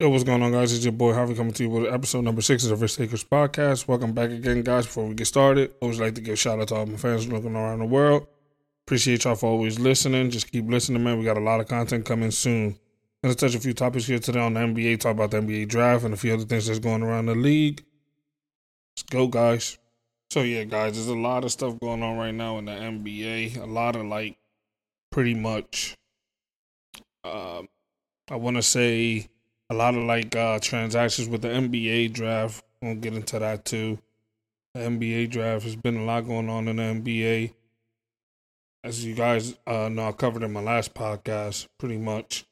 Yo, 0.00 0.08
what's 0.08 0.22
going 0.22 0.40
on, 0.44 0.52
guys? 0.52 0.72
It's 0.72 0.84
your 0.84 0.92
boy 0.92 1.12
Javi 1.12 1.36
coming 1.36 1.52
to 1.54 1.64
you 1.64 1.70
with 1.70 1.92
episode 1.92 2.20
number 2.20 2.40
six 2.40 2.62
of 2.62 2.70
the 2.70 2.76
Risk 2.76 2.98
Takers 2.98 3.24
podcast. 3.24 3.88
Welcome 3.88 4.12
back 4.12 4.30
again, 4.30 4.62
guys. 4.62 4.86
Before 4.86 5.08
we 5.08 5.14
get 5.16 5.26
started, 5.26 5.74
always 5.80 5.98
like 5.98 6.14
to 6.14 6.20
give 6.20 6.38
shout 6.38 6.60
out 6.60 6.68
to 6.68 6.76
all 6.76 6.86
my 6.86 6.96
fans 6.96 7.26
looking 7.26 7.56
around 7.56 7.80
the 7.80 7.84
world. 7.84 8.28
Appreciate 8.86 9.24
y'all 9.24 9.34
for 9.34 9.50
always 9.50 9.80
listening. 9.80 10.30
Just 10.30 10.52
keep 10.52 10.70
listening, 10.70 11.02
man. 11.02 11.18
We 11.18 11.24
got 11.24 11.36
a 11.36 11.40
lot 11.40 11.58
of 11.58 11.66
content 11.66 12.04
coming 12.04 12.30
soon. 12.30 12.78
Gonna 13.24 13.34
touch 13.34 13.56
a 13.56 13.58
few 13.58 13.72
topics 13.72 14.06
here 14.06 14.20
today 14.20 14.38
on 14.38 14.54
the 14.54 14.60
NBA, 14.60 15.00
talk 15.00 15.16
about 15.16 15.32
the 15.32 15.38
NBA 15.38 15.66
draft 15.66 16.04
and 16.04 16.14
a 16.14 16.16
few 16.16 16.32
other 16.32 16.44
things 16.44 16.68
that's 16.68 16.78
going 16.78 17.02
around 17.02 17.26
the 17.26 17.34
league. 17.34 17.84
Let's 18.92 19.02
go, 19.02 19.26
guys. 19.26 19.78
So 20.30 20.42
yeah, 20.42 20.62
guys, 20.62 20.94
there's 20.94 21.08
a 21.08 21.16
lot 21.16 21.42
of 21.42 21.50
stuff 21.50 21.76
going 21.80 22.04
on 22.04 22.16
right 22.16 22.30
now 22.30 22.58
in 22.58 22.66
the 22.66 22.70
NBA. 22.70 23.60
A 23.60 23.66
lot 23.66 23.96
of 23.96 24.04
like 24.06 24.38
pretty 25.10 25.34
much 25.34 25.96
um 27.24 27.68
I 28.30 28.36
wanna 28.36 28.62
say 28.62 29.28
a 29.70 29.74
lot 29.74 29.94
of 29.94 30.04
like 30.04 30.34
uh 30.34 30.58
transactions 30.60 31.28
with 31.28 31.42
the 31.42 31.48
NBA 31.48 32.12
draft. 32.12 32.64
We'll 32.80 32.94
get 32.94 33.14
into 33.14 33.38
that 33.38 33.64
too. 33.64 33.98
The 34.74 34.80
NBA 34.80 35.30
draft 35.30 35.64
has 35.64 35.76
been 35.76 35.96
a 35.96 36.04
lot 36.04 36.26
going 36.26 36.48
on 36.48 36.68
in 36.68 36.76
the 36.76 36.82
NBA. 36.82 37.52
As 38.84 39.04
you 39.04 39.14
guys 39.14 39.56
uh, 39.66 39.88
know, 39.88 40.08
I 40.08 40.12
covered 40.12 40.44
in 40.44 40.52
my 40.52 40.60
last 40.60 40.94
podcast, 40.94 41.66
pretty 41.78 41.98
much. 41.98 42.44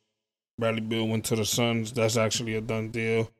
Bradley 0.58 0.80
Beal 0.80 1.06
went 1.06 1.24
to 1.26 1.36
the 1.36 1.44
Suns. 1.44 1.92
That's 1.92 2.16
actually 2.16 2.54
a 2.54 2.60
done 2.60 2.88
deal. 2.88 3.30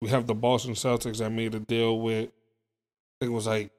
We 0.00 0.08
have 0.08 0.26
the 0.26 0.34
Boston 0.34 0.74
Celtics 0.74 1.18
that 1.18 1.30
made 1.30 1.54
a 1.54 1.60
deal 1.60 2.00
with. 2.00 2.28
I 2.28 3.14
think 3.20 3.32
it 3.32 3.34
was 3.34 3.46
like. 3.46 3.72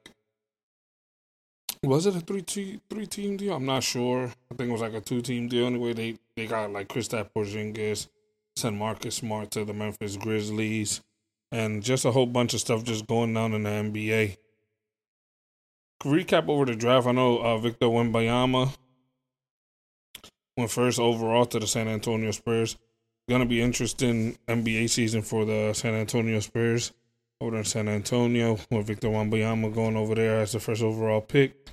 Was 1.82 2.04
it 2.04 2.14
a 2.14 2.20
three 2.20 2.42
team 2.42 2.80
three 2.90 3.06
team 3.06 3.38
deal? 3.38 3.54
I'm 3.54 3.64
not 3.64 3.82
sure. 3.82 4.26
I 4.26 4.54
think 4.54 4.68
it 4.68 4.72
was 4.72 4.82
like 4.82 4.92
a 4.92 5.00
two 5.00 5.22
team 5.22 5.48
deal. 5.48 5.66
Anyway, 5.66 5.94
they 5.94 6.18
they 6.36 6.46
got 6.46 6.70
like 6.70 6.88
Kristaps 6.88 7.30
Porzingis, 7.34 8.08
sent 8.60 8.76
Marcus 8.76 9.16
Smart 9.16 9.50
to 9.52 9.64
the 9.64 9.74
Memphis 9.74 10.16
Grizzlies, 10.16 11.00
and 11.50 11.82
just 11.82 12.04
a 12.04 12.12
whole 12.12 12.26
bunch 12.26 12.54
of 12.54 12.60
stuff 12.60 12.84
just 12.84 13.06
going 13.06 13.34
down 13.34 13.52
in 13.54 13.62
the 13.62 13.70
NBA. 13.70 14.36
Recap 16.04 16.48
over 16.48 16.64
the 16.64 16.76
draft. 16.76 17.06
I 17.06 17.12
know 17.12 17.38
uh, 17.38 17.58
Victor 17.58 17.86
Wembanyama 17.86 18.74
went 20.56 20.70
first 20.70 20.98
overall 20.98 21.46
to 21.46 21.58
the 21.58 21.66
San 21.66 21.88
Antonio 21.88 22.30
Spurs. 22.30 22.76
Gonna 23.28 23.46
be 23.46 23.60
interesting 23.60 24.36
NBA 24.48 24.90
season 24.90 25.22
for 25.22 25.44
the 25.44 25.72
San 25.72 25.94
Antonio 25.94 26.40
Spurs 26.40 26.92
over 27.40 27.56
in 27.56 27.64
San 27.64 27.88
Antonio 27.88 28.58
with 28.70 28.86
Victor 28.86 29.08
Wembanyama 29.08 29.72
going 29.74 29.96
over 29.96 30.14
there 30.14 30.40
as 30.40 30.52
the 30.52 30.60
first 30.60 30.82
overall 30.82 31.20
pick. 31.20 31.70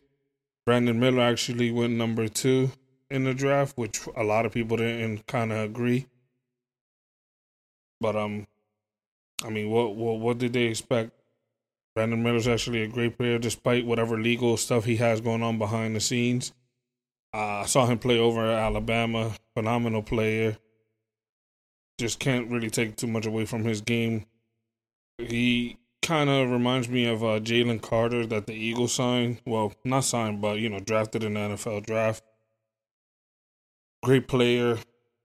Brandon 0.66 1.00
Miller 1.00 1.22
actually 1.22 1.72
went 1.72 1.94
number 1.94 2.28
two 2.28 2.72
in 3.10 3.24
the 3.24 3.34
draft, 3.34 3.78
which 3.78 4.02
a 4.16 4.24
lot 4.24 4.46
of 4.46 4.52
people 4.52 4.78
didn't 4.78 5.26
kind 5.28 5.52
of 5.52 5.60
agree. 5.60 6.08
But 8.00 8.16
um, 8.16 8.48
I 9.44 9.50
mean, 9.50 9.70
what 9.70 9.96
what 9.96 10.20
what 10.20 10.38
did 10.38 10.54
they 10.54 10.64
expect? 10.64 11.12
Brandon 11.96 12.22
Miller's 12.22 12.48
actually 12.48 12.84
a 12.84 12.88
great 12.88 13.18
player, 13.18 13.40
despite 13.40 13.86
whatever 13.86 14.20
legal 14.20 14.56
stuff 14.58 14.86
he 14.86 14.98
has 14.98 15.20
going 15.20 15.42
on 15.42 15.58
behind 15.58 15.96
the 15.96 16.00
scenes. 16.00 16.54
Uh, 17.34 17.62
I 17.62 17.66
saw 17.66 17.86
him 17.88 17.98
play 17.98 18.20
over 18.20 18.46
at 18.46 18.60
Alabama. 18.60 19.34
Phenomenal 19.56 20.04
player. 20.04 20.58
Just 21.98 22.20
can't 22.20 22.52
really 22.52 22.70
take 22.70 22.96
too 22.96 23.08
much 23.08 23.26
away 23.26 23.46
from 23.46 23.64
his 23.64 23.82
game. 23.82 24.26
He 25.18 25.78
kind 26.04 26.30
of 26.30 26.52
reminds 26.52 26.88
me 26.88 27.06
of 27.06 27.24
uh, 27.24 27.40
Jalen 27.40 27.82
Carter 27.82 28.26
that 28.28 28.46
the 28.46 28.54
Eagles 28.54 28.94
signed. 28.94 29.42
Well, 29.46 29.74
not 29.84 30.04
signed, 30.04 30.42
but 30.42 30.60
you 30.60 30.70
know, 30.70 30.80
drafted 30.80 31.24
in 31.24 31.34
the 31.34 31.40
NFL 31.40 31.86
draft. 31.86 32.24
Great 34.04 34.28
player. 34.28 34.78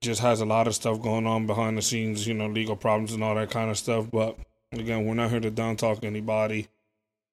Just 0.03 0.21
has 0.21 0.41
a 0.41 0.45
lot 0.45 0.67
of 0.67 0.75
stuff 0.75 1.01
going 1.01 1.25
on 1.25 1.47
behind 1.47 1.77
the 1.77 1.81
scenes. 1.81 2.27
You 2.27 2.33
know, 2.33 2.47
legal 2.47 2.75
problems 2.75 3.13
and 3.13 3.23
all 3.23 3.35
that 3.35 3.49
kind 3.49 3.71
of 3.71 3.77
stuff. 3.77 4.11
But 4.11 4.37
again, 4.73 5.05
we're 5.05 5.13
not 5.13 5.31
here 5.31 5.39
to 5.39 5.49
down 5.49 5.77
talk 5.77 6.03
anybody. 6.03 6.67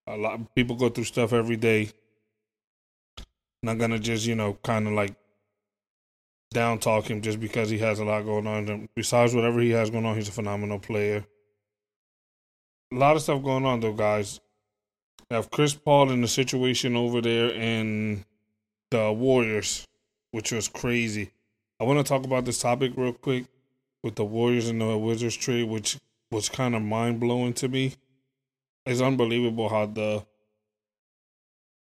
A 0.07 0.17
lot 0.17 0.35
of 0.35 0.55
people 0.55 0.77
go 0.77 0.89
through 0.89 1.05
stuff 1.05 1.33
every 1.33 1.57
day. 1.57 1.91
Not 3.65 3.79
gonna 3.79 3.99
just 3.99 4.25
you 4.25 4.37
know 4.37 4.57
kind 4.63 4.87
of 4.87 4.93
like 4.93 5.15
down 6.53 6.79
talk 6.79 7.11
him 7.11 7.23
just 7.23 7.41
because 7.41 7.71
he 7.71 7.79
has 7.79 7.99
a 7.99 8.05
lot 8.05 8.25
going 8.25 8.47
on. 8.47 8.69
And 8.69 8.89
besides 8.95 9.35
whatever 9.35 9.61
he 9.61 9.71
has 9.71 9.91
going 9.91 10.07
on, 10.07 10.15
he's 10.15 10.29
a 10.29 10.33
phenomenal 10.33 10.79
player. 10.79 11.25
A 12.93 12.97
lot 12.97 13.17
of 13.17 13.23
stuff 13.23 13.43
going 13.43 13.67
on 13.67 13.81
though, 13.81 13.93
guys. 13.93 14.41
Have 15.29 15.51
Chris 15.51 15.75
Paul 15.75 16.11
in 16.11 16.21
the 16.21 16.29
situation 16.29 16.97
over 16.97 17.21
there 17.21 17.51
in 17.51 18.25
the 18.91 19.13
Warriors, 19.13 19.87
which 20.31 20.53
was 20.53 20.69
crazy. 20.69 21.31
I 21.81 21.85
want 21.85 21.99
to 21.99 22.05
talk 22.05 22.27
about 22.27 22.45
this 22.45 22.61
topic 22.61 22.93
real 22.95 23.15
quick 23.15 23.47
with 24.03 24.15
the 24.17 24.25
Warriors 24.25 24.69
and 24.69 24.81
the 24.83 24.99
Wizards 24.99 25.37
trade, 25.37 25.69
which 25.69 25.99
was 26.31 26.51
kind 26.51 26.75
of 26.75 26.83
mind 26.83 27.21
blowing 27.21 27.55
to 27.55 27.69
me. 27.69 27.95
It's 28.85 29.01
unbelievable 29.01 29.69
how 29.71 29.87
the 29.87 30.27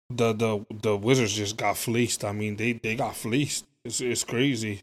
the 0.09 0.32
the 0.32 0.66
the 0.71 0.97
Wizards 0.97 1.34
just 1.34 1.56
got 1.56 1.76
fleeced. 1.76 2.25
I 2.25 2.32
mean, 2.32 2.56
they 2.56 2.75
they 2.75 2.94
got 2.94 3.16
fleeced. 3.16 3.66
It's 3.84 4.00
it's 4.00 4.22
crazy. 4.22 4.82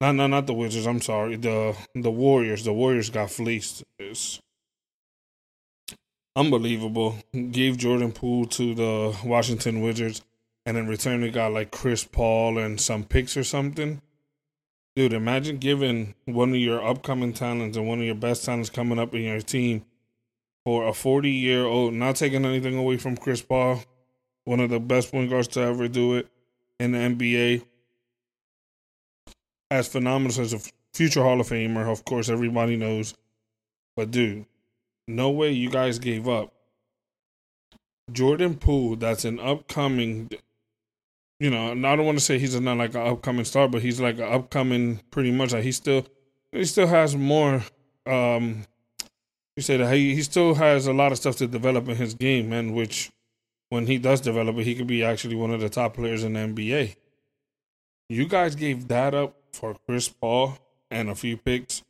Not 0.00 0.16
not 0.16 0.28
not 0.28 0.46
the 0.48 0.54
Wizards. 0.54 0.86
I'm 0.86 1.00
sorry. 1.00 1.36
The 1.36 1.76
the 1.94 2.10
Warriors. 2.10 2.64
The 2.64 2.72
Warriors 2.72 3.10
got 3.10 3.30
fleeced. 3.30 3.84
It's 4.00 4.40
unbelievable. 6.34 7.16
Gave 7.52 7.76
Jordan 7.76 8.10
Poole 8.10 8.46
to 8.46 8.74
the 8.74 9.16
Washington 9.24 9.82
Wizards, 9.82 10.22
and 10.66 10.76
in 10.76 10.88
return 10.88 11.20
they 11.20 11.30
got 11.30 11.52
like 11.52 11.70
Chris 11.70 12.02
Paul 12.04 12.58
and 12.58 12.80
some 12.80 13.04
picks 13.04 13.36
or 13.36 13.44
something. 13.44 14.02
Dude, 14.94 15.14
imagine 15.14 15.56
giving 15.56 16.14
one 16.26 16.50
of 16.50 16.56
your 16.56 16.84
upcoming 16.84 17.32
talents 17.32 17.78
and 17.78 17.88
one 17.88 18.00
of 18.00 18.04
your 18.04 18.14
best 18.14 18.44
talents 18.44 18.68
coming 18.68 18.98
up 18.98 19.14
in 19.14 19.22
your 19.22 19.40
team 19.40 19.86
for 20.64 20.86
a 20.86 20.92
40 20.92 21.30
year 21.30 21.64
old, 21.64 21.94
not 21.94 22.16
taking 22.16 22.44
anything 22.44 22.76
away 22.76 22.98
from 22.98 23.16
Chris 23.16 23.40
Paul, 23.40 23.82
one 24.44 24.60
of 24.60 24.68
the 24.68 24.78
best 24.78 25.10
point 25.10 25.30
guards 25.30 25.48
to 25.48 25.60
ever 25.60 25.88
do 25.88 26.16
it 26.16 26.28
in 26.78 26.92
the 26.92 26.98
NBA. 26.98 27.64
As 29.70 29.88
phenomenal 29.88 30.38
as 30.42 30.52
a 30.52 30.60
future 30.92 31.22
Hall 31.22 31.40
of 31.40 31.48
Famer, 31.48 31.90
of 31.90 32.04
course, 32.04 32.28
everybody 32.28 32.76
knows. 32.76 33.14
But 33.96 34.10
dude, 34.10 34.44
no 35.08 35.30
way 35.30 35.52
you 35.52 35.70
guys 35.70 35.98
gave 35.98 36.28
up. 36.28 36.52
Jordan 38.10 38.56
Poole, 38.56 38.96
that's 38.96 39.24
an 39.24 39.40
upcoming 39.40 40.30
you 41.42 41.50
know, 41.50 41.72
I 41.72 41.96
don't 41.96 42.06
want 42.06 42.18
to 42.18 42.24
say 42.24 42.38
he's 42.38 42.58
not 42.60 42.76
like 42.76 42.94
an 42.94 43.04
upcoming 43.04 43.44
star, 43.44 43.66
but 43.66 43.82
he's 43.82 44.00
like 44.00 44.18
an 44.18 44.32
upcoming 44.32 45.00
pretty 45.10 45.32
much 45.32 45.52
like 45.52 45.64
he 45.64 45.72
still 45.72 46.06
he 46.52 46.64
still 46.64 46.86
has 46.86 47.16
more 47.16 47.64
um 48.06 48.64
you 49.56 49.62
say 49.64 49.76
that 49.76 49.92
he, 49.92 50.14
he 50.14 50.22
still 50.22 50.54
has 50.54 50.86
a 50.86 50.92
lot 50.92 51.10
of 51.10 51.18
stuff 51.18 51.34
to 51.38 51.48
develop 51.48 51.88
in 51.88 51.96
his 51.96 52.14
game, 52.14 52.50
man, 52.50 52.74
which 52.74 53.10
when 53.70 53.88
he 53.88 53.98
does 53.98 54.20
develop 54.20 54.56
it, 54.56 54.62
he 54.62 54.76
could 54.76 54.86
be 54.86 55.02
actually 55.02 55.34
one 55.34 55.50
of 55.50 55.60
the 55.60 55.68
top 55.68 55.94
players 55.94 56.22
in 56.22 56.34
the 56.34 56.38
NBA. 56.38 56.94
You 58.08 58.28
guys 58.28 58.54
gave 58.54 58.86
that 58.86 59.12
up 59.12 59.34
for 59.52 59.74
Chris 59.84 60.08
Paul 60.08 60.56
and 60.92 61.10
a 61.10 61.16
few 61.16 61.36
picks. 61.36 61.82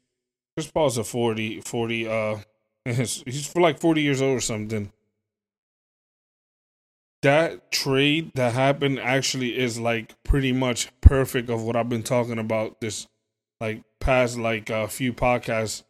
Chris 0.57 0.71
Paul's 0.71 0.97
a 0.97 1.05
40, 1.05 1.61
40, 1.61 2.09
uh, 2.09 2.37
he's 2.87 3.47
for 3.47 3.61
like 3.61 3.79
40 3.79 4.01
years 4.01 4.23
old 4.23 4.39
or 4.39 4.41
something 4.41 4.91
that 7.23 7.71
trade 7.71 8.33
that 8.35 8.53
happened 8.53 8.99
actually 8.99 9.59
is 9.59 9.79
like 9.79 10.15
pretty 10.25 10.53
much 10.53 10.89
perfect 11.01 11.49
of 11.49 11.63
what 11.63 11.77
I've 11.77 11.89
been 11.89 12.03
talking 12.03 12.39
about 12.39 12.81
this 12.81 13.07
like 13.61 13.83
past 14.01 14.37
like 14.39 14.71
a 14.71 14.89
few 14.89 15.13
podcasts. 15.13 15.85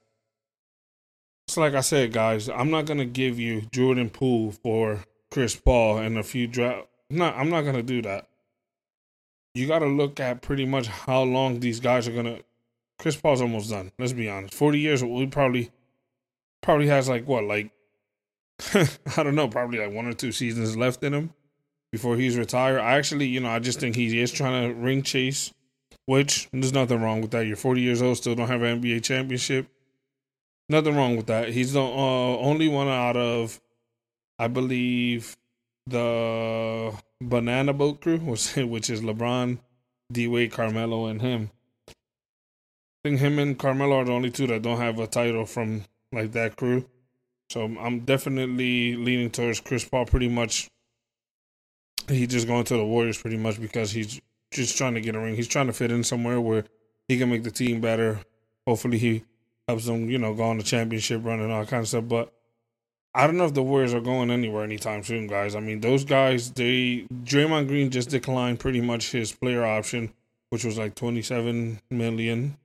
It's 1.49 1.57
like 1.57 1.75
I 1.75 1.81
said, 1.81 2.13
guys, 2.13 2.49
I'm 2.49 2.71
not 2.71 2.87
gonna 2.87 3.05
give 3.07 3.39
you 3.39 3.63
Jordan 3.73 4.11
Poole 4.11 4.53
for 4.53 5.05
Chris 5.31 5.57
Paul 5.57 5.99
and 5.99 6.19
a 6.19 6.23
few 6.23 6.47
draft. 6.47 6.87
No, 7.11 7.27
I'm 7.27 7.49
not 7.51 7.63
gonna 7.63 7.83
do 7.83 8.03
that. 8.03 8.29
You 9.55 9.67
got 9.67 9.81
to 9.81 9.87
look 9.87 10.19
at 10.19 10.41
pretty 10.41 10.65
much 10.65 10.87
how 10.87 11.23
long 11.23 11.61
these 11.61 11.81
guys 11.81 12.09
are 12.09 12.13
gonna. 12.13 12.39
Chris 12.99 13.17
Paul's 13.17 13.43
almost 13.43 13.71
done. 13.71 13.93
Let's 13.99 14.13
be 14.13 14.29
honest. 14.29 14.55
Forty 14.55 14.79
years, 14.81 15.05
we 15.05 15.27
probably 15.27 15.71
probably 16.63 16.87
has 16.87 17.09
like 17.09 17.27
what 17.27 17.45
like 17.45 17.71
I 18.75 19.23
don't 19.23 19.35
know, 19.35 19.49
probably 19.49 19.79
like 19.79 19.93
one 19.93 20.07
or 20.07 20.13
two 20.13 20.33
seasons 20.33 20.77
left 20.77 21.03
in 21.03 21.15
him 21.15 21.33
before 21.91 22.17
he's 22.17 22.37
retired. 22.37 22.81
I 22.81 22.97
actually, 22.97 23.27
you 23.27 23.41
know, 23.41 23.51
I 23.51 23.59
just 23.59 23.81
think 23.81 23.97
he 23.97 24.21
is 24.21 24.33
trying 24.33 24.69
to 24.69 24.75
ring 24.75 25.03
chase, 25.03 25.53
which 26.07 26.49
there's 26.53 26.73
nothing 26.73 27.03
wrong 27.03 27.21
with 27.21 27.31
that. 27.33 27.47
You're 27.47 27.57
40 27.57 27.81
years 27.81 28.03
old, 28.03 28.17
still 28.17 28.35
don't 28.35 28.49
have 28.49 28.63
an 28.63 28.81
NBA 28.81 29.03
championship. 29.03 29.67
Nothing 30.69 30.97
wrong 30.97 31.17
with 31.17 31.27
that. 31.27 31.51
He's 31.51 31.75
the 31.75 31.83
uh, 31.83 32.39
only 32.39 32.69
one 32.69 32.89
out 32.89 33.17
of, 33.17 33.61
I 34.39 34.49
believe, 34.49 35.37
the 35.87 36.95
Banana 37.21 37.73
Boat 37.73 38.01
crew, 38.01 38.19
which 38.19 38.91
is 38.91 39.03
LeBron, 39.03 39.59
D 40.11 40.29
Wade, 40.29 40.53
Carmelo, 40.53 41.07
and 41.07 41.21
him. 41.21 41.51
I 41.89 43.09
think 43.09 43.21
him 43.21 43.39
and 43.39 43.59
Carmelo 43.59 43.97
are 43.97 44.05
the 44.05 44.13
only 44.13 44.31
two 44.31 44.47
that 44.47 44.63
don't 44.63 44.79
have 44.79 44.99
a 45.01 45.09
title 45.09 45.45
from 45.45 45.85
like 46.13 46.33
that 46.33 46.57
crew. 46.57 46.87
So 47.53 47.65
I'm 47.65 48.01
definitely 48.01 48.97
leaning 48.97 49.31
towards 49.31 49.61
Chris 49.61 49.85
Paul. 49.85 50.07
Pretty 50.07 50.29
much, 50.29 50.71
he's 52.09 52.29
just 52.29 52.47
going 52.47 52.65
to 52.65 52.79
the 52.79 52.87
Warriors 52.87 53.21
pretty 53.21 53.37
much 53.37 53.61
because 53.61 53.93
he's 53.93 54.23
just 54.51 54.79
trying 54.79 54.95
to 54.95 55.03
get 55.03 55.15
a 55.15 55.21
ring. 55.21 55.37
He's 55.37 55.49
trying 55.49 55.67
to 55.67 55.75
fit 55.75 55.93
in 55.93 56.03
somewhere 56.03 56.41
where 56.41 56.65
he 57.09 57.19
can 57.19 57.29
make 57.29 57.43
the 57.43 57.51
team 57.51 57.83
better. 57.83 58.21
Hopefully, 58.67 58.97
he 58.97 59.25
helps 59.69 59.85
them, 59.85 60.09
you 60.09 60.17
know, 60.17 60.33
go 60.33 60.45
on 60.45 60.57
the 60.57 60.65
championship 60.65 61.23
run 61.23 61.41
and 61.41 61.53
all 61.53 61.67
kind 61.67 61.83
of 61.83 61.89
stuff. 61.89 62.09
But 62.09 62.33
I 63.15 63.27
don't 63.27 63.37
know 63.37 63.45
if 63.45 63.53
the 63.53 63.63
Warriors 63.63 63.93
are 63.93 64.01
going 64.01 64.31
anywhere 64.31 64.65
anytime 64.65 65.03
soon, 65.03 65.27
guys. 65.27 65.55
I 65.55 65.61
mean, 65.61 65.83
those 65.83 66.07
guys, 66.07 66.53
they 66.53 67.07
Draymond 67.13 67.69
Green 67.69 67.91
just 67.91 68.09
declined 68.09 68.61
pretty 68.61 68.81
much 68.81 69.13
his 69.13 69.31
player 69.31 69.63
option, 69.63 70.15
which 70.49 70.65
was 70.65 70.79
like 70.79 70.95
twenty 70.95 71.21
seven 71.21 71.83
million 71.91 72.57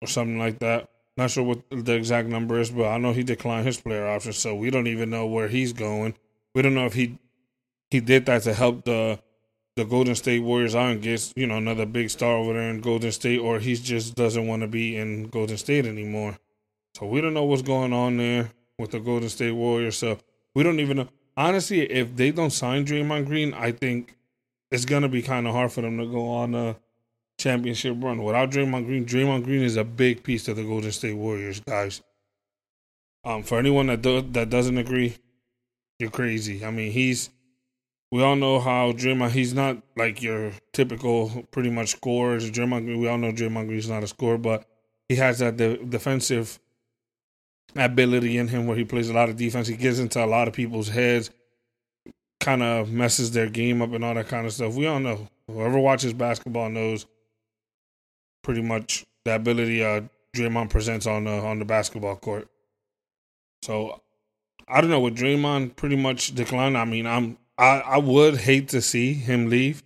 or 0.00 0.08
something 0.08 0.38
like 0.38 0.60
that. 0.60 0.88
Not 1.18 1.32
sure 1.32 1.42
what 1.42 1.62
the 1.68 1.94
exact 1.94 2.28
number 2.28 2.60
is, 2.60 2.70
but 2.70 2.86
I 2.86 2.96
know 2.96 3.12
he 3.12 3.24
declined 3.24 3.66
his 3.66 3.80
player 3.80 4.06
option, 4.06 4.32
so 4.32 4.54
we 4.54 4.70
don't 4.70 4.86
even 4.86 5.10
know 5.10 5.26
where 5.26 5.48
he's 5.48 5.72
going. 5.72 6.14
We 6.54 6.62
don't 6.62 6.76
know 6.76 6.86
if 6.86 6.94
he 6.94 7.18
he 7.90 7.98
did 7.98 8.24
that 8.26 8.44
to 8.44 8.54
help 8.54 8.84
the 8.84 9.18
the 9.74 9.84
Golden 9.84 10.14
State 10.14 10.44
Warriors 10.44 10.76
out 10.76 10.92
and 10.92 11.02
gets 11.02 11.32
you 11.34 11.48
know 11.48 11.56
another 11.56 11.86
big 11.86 12.10
star 12.10 12.36
over 12.36 12.52
there 12.52 12.70
in 12.70 12.80
Golden 12.80 13.10
State, 13.10 13.40
or 13.40 13.58
he 13.58 13.74
just 13.74 14.14
doesn't 14.14 14.46
want 14.46 14.62
to 14.62 14.68
be 14.68 14.96
in 14.96 15.24
Golden 15.24 15.56
State 15.56 15.86
anymore. 15.86 16.38
So 16.96 17.06
we 17.06 17.20
don't 17.20 17.34
know 17.34 17.44
what's 17.44 17.62
going 17.62 17.92
on 17.92 18.16
there 18.16 18.52
with 18.78 18.92
the 18.92 19.00
Golden 19.00 19.28
State 19.28 19.50
Warriors. 19.50 19.96
So 19.96 20.20
we 20.54 20.62
don't 20.62 20.78
even 20.78 20.98
know. 20.98 21.08
Honestly, 21.36 21.80
if 21.90 22.14
they 22.14 22.30
don't 22.30 22.50
sign 22.50 22.86
Draymond 22.86 23.26
Green, 23.26 23.54
I 23.54 23.72
think 23.72 24.16
it's 24.70 24.84
gonna 24.84 25.08
be 25.08 25.22
kind 25.22 25.48
of 25.48 25.52
hard 25.52 25.72
for 25.72 25.80
them 25.80 25.98
to 25.98 26.06
go 26.06 26.28
on 26.28 26.54
a 26.54 26.76
championship 27.38 27.96
run 28.00 28.22
without 28.22 28.50
Draymond 28.50 28.86
Green. 28.86 29.06
Draymond 29.06 29.44
Green 29.44 29.62
is 29.62 29.76
a 29.76 29.84
big 29.84 30.22
piece 30.22 30.44
to 30.44 30.54
the 30.54 30.64
Golden 30.64 30.92
State 30.92 31.14
Warriors, 31.14 31.60
guys. 31.60 32.02
Um, 33.24 33.42
for 33.42 33.58
anyone 33.58 33.86
that 33.86 34.02
do, 34.02 34.20
that 34.20 34.50
doesn't 34.50 34.78
agree, 34.78 35.16
you're 35.98 36.10
crazy. 36.10 36.64
I 36.64 36.70
mean, 36.70 36.92
he's 36.92 37.30
we 38.10 38.22
all 38.22 38.36
know 38.36 38.58
how 38.58 38.92
Draymond. 38.92 39.30
He's 39.30 39.54
not 39.54 39.78
like 39.96 40.22
your 40.22 40.52
typical 40.72 41.46
pretty 41.50 41.70
much 41.70 41.90
scores. 41.90 42.50
Draymond 42.50 42.84
Green. 42.84 43.00
We 43.00 43.08
all 43.08 43.18
know 43.18 43.32
Draymond 43.32 43.68
Green's 43.68 43.88
not 43.88 44.02
a 44.02 44.06
scorer, 44.06 44.38
but 44.38 44.64
he 45.08 45.16
has 45.16 45.38
that 45.38 45.56
de- 45.56 45.84
defensive 45.84 46.58
ability 47.76 48.38
in 48.38 48.48
him 48.48 48.66
where 48.66 48.76
he 48.76 48.84
plays 48.84 49.10
a 49.10 49.14
lot 49.14 49.28
of 49.28 49.36
defense. 49.36 49.68
He 49.68 49.76
gets 49.76 49.98
into 49.98 50.24
a 50.24 50.26
lot 50.26 50.48
of 50.48 50.54
people's 50.54 50.88
heads, 50.88 51.30
kind 52.40 52.62
of 52.62 52.90
messes 52.90 53.30
their 53.30 53.50
game 53.50 53.82
up 53.82 53.92
and 53.92 54.04
all 54.04 54.14
that 54.14 54.28
kind 54.28 54.46
of 54.46 54.52
stuff. 54.52 54.74
We 54.74 54.86
all 54.86 55.00
know. 55.00 55.28
Whoever 55.46 55.78
watches 55.78 56.12
basketball 56.12 56.68
knows 56.68 57.06
pretty 58.48 58.62
much 58.62 59.04
the 59.26 59.34
ability 59.34 59.84
uh, 59.84 60.00
Draymond 60.34 60.70
presents 60.70 61.06
on 61.06 61.24
the 61.24 61.32
on 61.32 61.58
the 61.58 61.66
basketball 61.66 62.16
court. 62.16 62.48
So 63.60 64.00
I 64.66 64.80
don't 64.80 64.88
know 64.88 65.00
with 65.00 65.18
Draymond 65.18 65.76
pretty 65.76 65.96
much 65.96 66.34
decline. 66.34 66.74
I 66.74 66.86
mean, 66.86 67.06
I'm 67.06 67.36
I 67.58 67.80
I 67.80 67.98
would 67.98 68.38
hate 68.38 68.68
to 68.68 68.80
see 68.80 69.12
him 69.12 69.50
leave. 69.50 69.82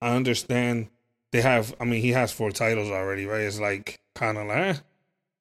I 0.00 0.14
understand 0.14 0.90
they 1.32 1.40
have. 1.40 1.74
I 1.80 1.84
mean, 1.86 2.02
he 2.02 2.12
has 2.12 2.30
four 2.30 2.52
titles 2.52 2.88
already, 2.88 3.26
right? 3.26 3.40
It's 3.40 3.58
like 3.58 3.98
kind 4.14 4.38
of 4.38 4.46
like, 4.46 4.58
eh, 4.58 4.74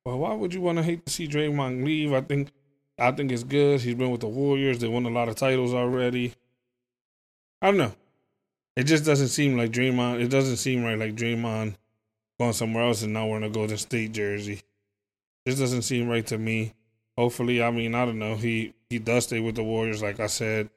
well, 0.04 0.18
why 0.18 0.34
would 0.34 0.56
you 0.56 0.62
want 0.62 0.80
to 0.80 0.84
hate 0.84 1.06
to 1.06 1.14
see 1.14 1.28
Draymond 1.28 1.86
leave? 1.86 2.12
I 2.12 2.22
think 2.22 2.50
I 2.98 3.12
think 3.12 3.32
it's 3.32 3.44
good. 3.44 3.82
He's 3.82 3.94
been 3.94 4.10
with 4.10 4.22
the 4.22 4.28
Warriors. 4.28 4.80
They 4.80 4.88
won 4.88 5.06
a 5.06 5.12
lot 5.12 5.30
of 5.30 5.36
titles 5.36 5.76
already. 5.76 6.34
I 7.62 7.68
don't 7.68 7.78
know. 7.78 7.94
It 8.76 8.86
just 8.86 9.06
doesn't 9.06 9.28
seem 9.28 9.56
like 9.60 9.70
Draymond. 9.70 10.22
It 10.22 10.30
doesn't 10.30 10.58
seem 10.58 10.84
right 10.84 10.98
like 10.98 11.14
Draymond 11.14 11.76
going 12.44 12.54
somewhere 12.54 12.84
else 12.84 13.02
and 13.04 13.14
now 13.14 13.28
wearing 13.28 13.44
a 13.44 13.50
Golden 13.50 13.78
State 13.78 14.12
jersey. 14.12 14.62
This 15.46 15.60
doesn't 15.60 15.82
seem 15.84 16.08
right 16.08 16.26
to 16.28 16.38
me. 16.38 16.74
Hopefully, 17.18 17.62
I 17.62 17.72
mean, 17.72 17.96
I 17.96 18.06
don't 18.06 18.20
know. 18.20 18.36
He 18.36 18.74
he 18.90 19.00
does 19.00 19.26
stay 19.26 19.40
with 19.40 19.56
the 19.56 19.64
Warriors, 19.64 20.02
like 20.02 20.20
I 20.20 20.28
said, 20.28 20.70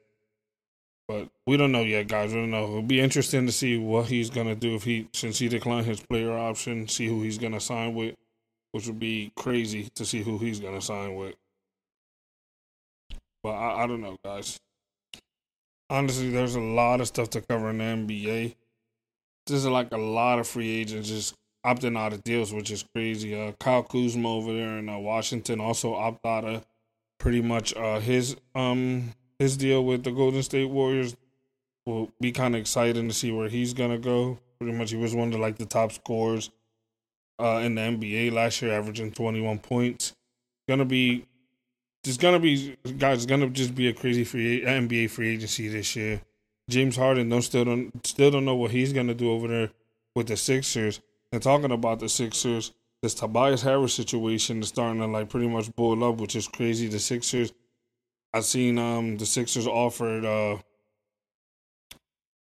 but 1.07 1.29
we 1.45 1.57
don't 1.57 1.71
know 1.71 1.81
yet, 1.81 2.07
guys. 2.07 2.33
We 2.33 2.41
don't 2.41 2.51
know. 2.51 2.63
It'll 2.63 2.81
be 2.81 2.99
interesting 2.99 3.45
to 3.45 3.51
see 3.51 3.77
what 3.77 4.07
he's 4.07 4.29
gonna 4.29 4.55
do 4.55 4.75
if 4.75 4.83
he 4.83 5.07
since 5.13 5.39
he 5.39 5.47
declined 5.47 5.85
his 5.85 5.99
player 5.99 6.37
option. 6.37 6.87
See 6.87 7.07
who 7.07 7.21
he's 7.21 7.37
gonna 7.37 7.59
sign 7.59 7.95
with 7.95 8.15
which 8.71 8.87
would 8.87 8.99
be 8.99 9.31
crazy 9.35 9.89
to 9.95 10.05
see 10.05 10.21
who 10.21 10.37
he's 10.37 10.59
gonna 10.59 10.81
sign 10.81 11.15
with. 11.15 11.35
But 13.43 13.53
I, 13.53 13.83
I 13.83 13.87
don't 13.87 14.01
know, 14.01 14.17
guys. 14.23 14.59
Honestly, 15.89 16.29
there's 16.29 16.55
a 16.55 16.61
lot 16.61 17.01
of 17.01 17.07
stuff 17.07 17.29
to 17.31 17.41
cover 17.41 17.69
in 17.69 17.77
the 17.79 17.83
NBA. 17.83 18.55
There's 19.45 19.65
like 19.65 19.91
a 19.93 19.97
lot 19.97 20.39
of 20.39 20.47
free 20.47 20.69
agents 20.81 21.09
just 21.09 21.33
opting 21.67 21.97
out 21.97 22.13
of 22.13 22.23
deals, 22.23 22.53
which 22.53 22.71
is 22.71 22.85
crazy. 22.95 23.39
Uh, 23.39 23.51
Kyle 23.59 23.83
Kuzma 23.83 24.33
over 24.33 24.53
there 24.53 24.77
in 24.77 24.87
uh, 24.87 24.97
Washington 24.97 25.59
also 25.59 25.93
opted 25.93 26.25
out 26.25 26.45
of 26.45 26.65
pretty 27.19 27.41
much 27.41 27.75
uh, 27.75 27.99
his 27.99 28.37
um 28.55 29.13
his 29.39 29.57
deal 29.57 29.83
with 29.83 30.03
the 30.03 30.11
Golden 30.11 30.43
State 30.43 30.69
Warriors. 30.69 31.15
Will 31.85 32.11
be 32.19 32.33
kind 32.33 32.53
of 32.53 32.59
exciting 32.59 33.07
to 33.07 33.13
see 33.13 33.31
where 33.31 33.47
he's 33.47 33.73
gonna 33.73 33.97
go. 33.97 34.39
Pretty 34.59 34.77
much, 34.77 34.91
he 34.91 34.97
was 34.97 35.15
one 35.15 35.33
of 35.33 35.39
like 35.39 35.57
the 35.57 35.65
top 35.65 35.91
scorers 35.93 36.49
uh, 37.39 37.61
in 37.63 37.75
the 37.75 37.81
NBA 37.81 38.33
last 38.33 38.61
year, 38.61 38.73
averaging 38.73 39.11
21 39.11 39.59
points. 39.59 40.13
Gonna 40.67 40.83
be, 40.83 41.25
there's 42.03 42.17
gonna 42.17 42.39
be 42.39 42.75
guys. 42.97 43.25
Gonna 43.25 43.49
just 43.49 43.73
be 43.73 43.87
a 43.87 43.93
crazy 43.93 44.25
free 44.25 44.61
NBA 44.63 45.09
free 45.09 45.33
agency 45.33 45.69
this 45.69 45.95
year. 45.95 46.21
James 46.69 46.97
Harden 46.97 47.29
don't 47.29 47.41
still 47.41 47.63
don't 47.63 48.05
still 48.05 48.31
don't 48.31 48.43
know 48.43 48.55
what 48.55 48.71
he's 48.71 48.91
gonna 48.91 49.13
do 49.13 49.31
over 49.31 49.47
there 49.47 49.69
with 50.13 50.27
the 50.27 50.35
Sixers. 50.35 50.99
And 51.31 51.41
talking 51.41 51.71
about 51.71 51.99
the 51.99 52.09
Sixers, 52.09 52.71
this 53.01 53.13
Tobias 53.13 53.61
Harris 53.61 53.93
situation 53.93 54.61
is 54.61 54.69
starting 54.69 55.01
to 55.01 55.07
like 55.07 55.29
pretty 55.29 55.47
much 55.47 55.75
boil 55.75 56.03
up, 56.03 56.17
which 56.17 56.35
is 56.35 56.47
crazy. 56.47 56.87
The 56.87 56.99
Sixers, 56.99 57.53
I 58.33 58.41
seen 58.41 58.77
um 58.77 59.17
the 59.17 59.25
Sixers 59.25 59.67
offered 59.67 60.25
uh 60.25 60.57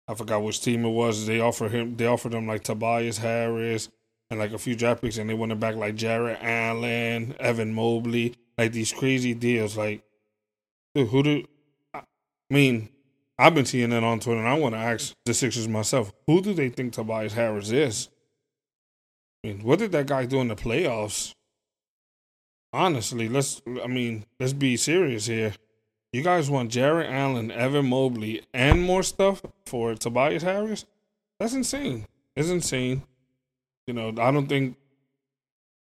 I 0.08 0.14
forgot 0.14 0.42
which 0.42 0.60
team 0.60 0.84
it 0.84 0.90
was. 0.90 1.26
They 1.26 1.40
offered 1.40 1.72
him 1.72 1.96
they 1.96 2.06
offered 2.06 2.34
him 2.34 2.46
like 2.46 2.64
Tobias 2.64 3.18
Harris, 3.18 3.88
and 4.30 4.38
like 4.38 4.52
a 4.52 4.58
few 4.58 4.76
draft 4.76 5.02
picks, 5.02 5.18
and 5.18 5.28
they 5.28 5.34
went 5.34 5.58
back 5.60 5.74
like 5.74 5.96
Jarrett 5.96 6.38
Allen, 6.40 7.34
Evan 7.40 7.74
Mobley, 7.74 8.34
like 8.56 8.72
these 8.72 8.92
crazy 8.92 9.34
deals. 9.34 9.76
Like, 9.76 10.02
dude, 10.94 11.08
who 11.08 11.22
do? 11.22 11.44
I 11.94 12.02
mean, 12.48 12.88
I've 13.38 13.54
been 13.54 13.66
seeing 13.66 13.90
that 13.90 14.04
on 14.04 14.20
Twitter, 14.20 14.40
and 14.40 14.48
I 14.48 14.54
want 14.54 14.74
to 14.74 14.80
ask 14.80 15.14
the 15.24 15.34
Sixers 15.34 15.68
myself: 15.68 16.12
Who 16.26 16.40
do 16.40 16.54
they 16.54 16.68
think 16.68 16.92
Tobias 16.92 17.32
Harris 17.32 17.70
is? 17.70 18.08
I 19.42 19.48
mean, 19.48 19.62
what 19.62 19.78
did 19.78 19.92
that 19.92 20.06
guy 20.06 20.26
do 20.26 20.40
in 20.40 20.48
the 20.48 20.56
playoffs? 20.56 21.34
Honestly, 22.72 23.28
let's. 23.28 23.62
I 23.82 23.86
mean, 23.86 24.26
let's 24.38 24.52
be 24.52 24.76
serious 24.76 25.26
here. 25.26 25.54
You 26.12 26.22
guys 26.22 26.50
want 26.50 26.70
Jarrett 26.70 27.10
Allen, 27.10 27.50
Evan 27.50 27.86
Mobley, 27.86 28.42
and 28.52 28.82
more 28.82 29.02
stuff 29.02 29.42
for 29.66 29.94
Tobias 29.94 30.42
Harris? 30.42 30.84
That's 31.38 31.54
insane. 31.54 32.06
It's 32.36 32.48
insane. 32.48 33.02
You 33.86 33.94
know, 33.94 34.08
I 34.18 34.30
don't 34.30 34.46
think 34.46 34.76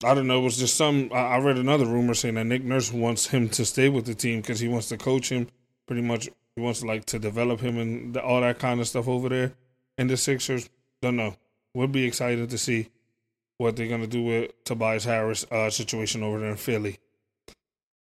I 0.04 0.12
don't 0.14 0.26
know. 0.26 0.40
It 0.40 0.44
was 0.44 0.58
just 0.58 0.76
some. 0.76 1.10
I 1.12 1.38
read 1.38 1.56
another 1.56 1.86
rumor 1.86 2.14
saying 2.14 2.34
that 2.34 2.44
Nick 2.44 2.62
Nurse 2.62 2.92
wants 2.92 3.28
him 3.28 3.48
to 3.50 3.64
stay 3.64 3.88
with 3.88 4.04
the 4.04 4.14
team 4.14 4.40
because 4.40 4.60
he 4.60 4.68
wants 4.68 4.88
to 4.88 4.98
coach 4.98 5.30
him. 5.30 5.48
Pretty 5.86 6.02
much, 6.02 6.28
he 6.56 6.62
wants 6.62 6.80
to 6.80 6.86
like 6.86 7.04
to 7.06 7.18
develop 7.18 7.60
him 7.60 7.78
and 7.78 8.16
all 8.16 8.40
that 8.40 8.58
kind 8.58 8.80
of 8.80 8.88
stuff 8.88 9.08
over 9.08 9.28
there. 9.28 9.52
And 9.96 10.10
the 10.10 10.16
Sixers, 10.16 10.68
don't 11.00 11.16
know. 11.16 11.36
We'll 11.74 11.86
be 11.86 12.04
excited 12.04 12.50
to 12.50 12.58
see 12.58 12.88
what 13.58 13.76
they're 13.76 13.88
gonna 13.88 14.06
do 14.06 14.22
with 14.22 14.64
Tobias 14.64 15.04
Harris 15.04 15.44
uh, 15.50 15.70
situation 15.70 16.22
over 16.22 16.40
there 16.40 16.50
in 16.50 16.56
Philly. 16.56 16.98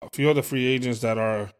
A 0.01 0.09
few 0.13 0.29
other 0.29 0.41
free 0.41 0.65
agents 0.65 1.01
that 1.01 1.17
are 1.17 1.51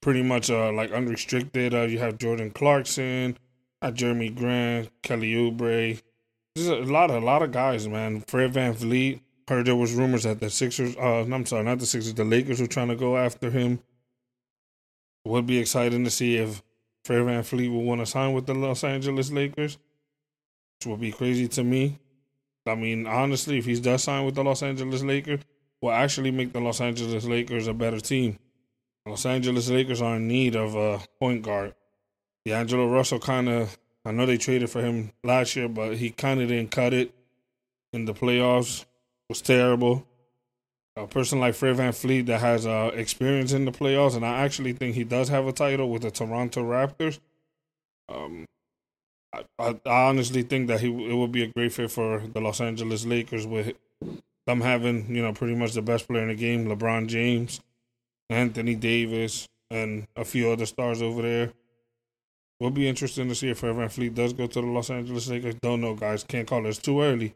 pretty 0.00 0.22
much 0.22 0.50
uh, 0.50 0.72
like 0.72 0.92
unrestricted. 0.92 1.74
Uh, 1.74 1.82
you 1.82 1.98
have 1.98 2.18
Jordan 2.18 2.50
Clarkson, 2.50 3.38
uh, 3.82 3.90
Jerami 3.90 4.34
Grant, 4.34 4.90
Kelly 5.02 5.32
Oubre, 5.32 6.00
there's 6.58 6.88
a 6.88 6.92
lot 6.92 7.10
of 7.10 7.22
a 7.22 7.24
lot 7.24 7.42
of 7.42 7.52
guys, 7.52 7.88
man. 7.88 8.20
Fred 8.26 8.52
VanVleet. 8.52 9.20
Heard 9.46 9.66
there 9.66 9.76
was 9.76 9.94
rumors 9.94 10.24
that 10.24 10.40
the 10.40 10.50
Sixers 10.50 10.96
uh 10.96 11.24
I'm 11.32 11.46
sorry, 11.46 11.64
not 11.64 11.78
the 11.78 11.86
Sixers, 11.86 12.14
the 12.14 12.24
Lakers 12.24 12.60
were 12.60 12.66
trying 12.66 12.88
to 12.88 12.96
go 12.96 13.16
after 13.16 13.50
him. 13.50 13.80
Would 15.24 15.46
be 15.46 15.58
exciting 15.58 16.04
to 16.04 16.10
see 16.10 16.36
if 16.36 16.62
Fred 17.04 17.24
Van 17.24 17.42
VanVleet 17.42 17.72
would 17.72 17.84
want 17.84 18.00
to 18.00 18.06
sign 18.06 18.32
with 18.32 18.46
the 18.46 18.54
Los 18.54 18.84
Angeles 18.84 19.30
Lakers. 19.30 19.78
Which 20.78 20.86
would 20.86 21.00
be 21.00 21.12
crazy 21.12 21.48
to 21.48 21.64
me. 21.64 21.98
I 22.68 22.74
mean, 22.74 23.06
honestly, 23.06 23.58
if 23.58 23.64
he 23.64 23.78
does 23.80 24.04
sign 24.04 24.24
with 24.24 24.34
the 24.34 24.44
Los 24.44 24.62
Angeles 24.62 25.02
Lakers, 25.02 25.40
will 25.80 25.92
actually 25.92 26.30
make 26.30 26.52
the 26.52 26.60
Los 26.60 26.80
Angeles 26.80 27.24
Lakers 27.24 27.66
a 27.66 27.74
better 27.74 28.00
team. 28.00 28.38
Los 29.06 29.24
Angeles 29.24 29.70
Lakers 29.70 30.02
are 30.02 30.16
in 30.16 30.28
need 30.28 30.54
of 30.54 30.74
a 30.74 31.00
point 31.18 31.42
guard. 31.42 31.74
D'Angelo 32.44 32.88
Russell 32.88 33.18
kind 33.18 33.48
of 33.48 33.78
I 34.04 34.10
know 34.10 34.24
they 34.24 34.38
traded 34.38 34.70
for 34.70 34.80
him 34.80 35.12
last 35.22 35.54
year, 35.54 35.68
but 35.68 35.96
he 35.96 36.10
kind 36.10 36.40
of 36.40 36.48
didn't 36.48 36.70
cut 36.70 36.94
it 36.94 37.14
in 37.92 38.06
the 38.06 38.14
playoffs. 38.14 38.86
Was 39.28 39.42
terrible. 39.42 40.06
A 40.96 41.06
person 41.06 41.40
like 41.40 41.54
Fred 41.54 41.76
VanVleet 41.76 42.24
that 42.26 42.40
has 42.40 42.66
uh, 42.66 42.90
experience 42.94 43.52
in 43.52 43.66
the 43.66 43.70
playoffs, 43.70 44.16
and 44.16 44.24
I 44.24 44.38
actually 44.38 44.72
think 44.72 44.94
he 44.94 45.04
does 45.04 45.28
have 45.28 45.46
a 45.46 45.52
title 45.52 45.90
with 45.90 46.02
the 46.02 46.10
Toronto 46.10 46.62
Raptors. 46.62 47.20
Um, 48.08 48.46
I, 49.32 49.44
I, 49.58 49.78
honestly 49.84 50.42
think 50.42 50.68
that 50.68 50.80
he 50.80 50.88
it 50.88 51.14
would 51.14 51.32
be 51.32 51.42
a 51.42 51.48
great 51.48 51.72
fit 51.72 51.90
for 51.90 52.22
the 52.32 52.40
Los 52.40 52.60
Angeles 52.60 53.04
Lakers 53.04 53.46
with 53.46 53.76
them 54.46 54.60
having 54.60 55.14
you 55.14 55.22
know 55.22 55.32
pretty 55.32 55.54
much 55.54 55.74
the 55.74 55.82
best 55.82 56.08
player 56.08 56.22
in 56.22 56.28
the 56.28 56.34
game, 56.34 56.66
LeBron 56.66 57.06
James, 57.08 57.60
Anthony 58.30 58.74
Davis, 58.74 59.48
and 59.70 60.06
a 60.16 60.24
few 60.24 60.50
other 60.50 60.66
stars 60.66 61.02
over 61.02 61.22
there. 61.22 61.52
Will 62.60 62.70
be 62.70 62.88
interesting 62.88 63.28
to 63.28 63.36
see 63.36 63.50
if 63.50 63.58
Fred 63.58 63.92
Fleet 63.92 64.14
does 64.14 64.32
go 64.32 64.48
to 64.48 64.60
the 64.60 64.66
Los 64.66 64.90
Angeles 64.90 65.28
Lakers. 65.28 65.54
Don't 65.62 65.80
know, 65.80 65.94
guys. 65.94 66.24
Can't 66.24 66.48
call 66.48 66.66
it. 66.66 66.70
It's 66.70 66.78
too 66.78 67.00
early. 67.00 67.34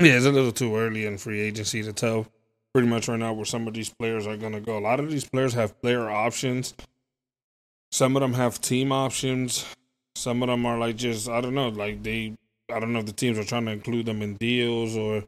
Yeah, 0.00 0.16
it's 0.16 0.26
a 0.26 0.32
little 0.32 0.50
too 0.50 0.74
early 0.76 1.06
in 1.06 1.16
free 1.16 1.40
agency 1.40 1.82
to 1.84 1.92
tell 1.92 2.26
pretty 2.74 2.88
much 2.88 3.06
right 3.06 3.18
now 3.18 3.32
where 3.32 3.44
some 3.44 3.68
of 3.68 3.74
these 3.74 3.88
players 3.88 4.26
are 4.26 4.36
going 4.36 4.52
to 4.52 4.60
go. 4.60 4.76
A 4.76 4.80
lot 4.80 4.98
of 4.98 5.10
these 5.10 5.24
players 5.24 5.54
have 5.54 5.80
player 5.80 6.10
options. 6.10 6.74
Some 7.92 8.16
of 8.16 8.20
them 8.20 8.34
have 8.34 8.60
team 8.60 8.90
options. 8.90 9.64
Some 10.16 10.42
of 10.42 10.48
them 10.48 10.64
are 10.64 10.78
like 10.78 10.96
just 10.96 11.28
I 11.28 11.40
don't 11.40 11.54
know, 11.54 11.68
like 11.68 12.02
they 12.02 12.36
I 12.72 12.80
don't 12.80 12.92
know 12.92 13.00
if 13.00 13.06
the 13.06 13.12
teams 13.12 13.38
are 13.38 13.44
trying 13.44 13.66
to 13.66 13.72
include 13.72 14.06
them 14.06 14.22
in 14.22 14.36
deals 14.36 14.96
or 14.96 15.24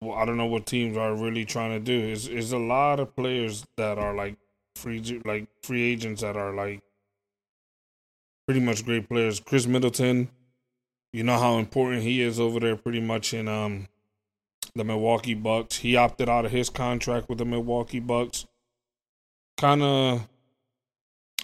well, 0.00 0.16
I 0.16 0.24
don't 0.24 0.36
know 0.36 0.46
what 0.46 0.66
teams 0.66 0.96
are 0.96 1.14
really 1.14 1.44
trying 1.44 1.72
to 1.72 1.80
do. 1.80 2.08
Is 2.08 2.28
is 2.28 2.52
a 2.52 2.58
lot 2.58 2.98
of 2.98 3.14
players 3.14 3.66
that 3.76 3.98
are 3.98 4.14
like 4.14 4.36
free 4.74 5.20
like 5.24 5.48
free 5.62 5.82
agents 5.82 6.22
that 6.22 6.36
are 6.36 6.54
like 6.54 6.80
pretty 8.46 8.60
much 8.60 8.84
great 8.86 9.08
players. 9.08 9.38
Khris 9.38 9.66
Middleton, 9.66 10.30
you 11.12 11.22
know 11.22 11.38
how 11.38 11.58
important 11.58 12.02
he 12.02 12.22
is 12.22 12.40
over 12.40 12.60
there 12.60 12.76
pretty 12.76 13.00
much 13.00 13.34
in 13.34 13.48
um 13.48 13.86
the 14.74 14.84
Milwaukee 14.84 15.34
Bucks. 15.34 15.76
He 15.76 15.94
opted 15.94 16.28
out 16.28 16.46
of 16.46 16.52
his 16.52 16.70
contract 16.70 17.28
with 17.28 17.36
the 17.36 17.44
Milwaukee 17.44 18.00
Bucks. 18.00 18.46
Kind 19.58 19.82
of 19.82 20.26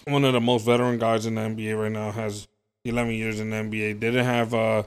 one 0.05 0.23
of 0.23 0.33
the 0.33 0.41
most 0.41 0.65
veteran 0.65 0.97
guys 0.97 1.25
in 1.25 1.35
the 1.35 1.41
NBA 1.41 1.79
right 1.79 1.91
now. 1.91 2.11
Has 2.11 2.47
11 2.85 3.13
years 3.13 3.39
in 3.39 3.49
the 3.49 3.57
NBA. 3.57 3.99
Didn't 3.99 4.25
have 4.25 4.53
uh 4.53 4.83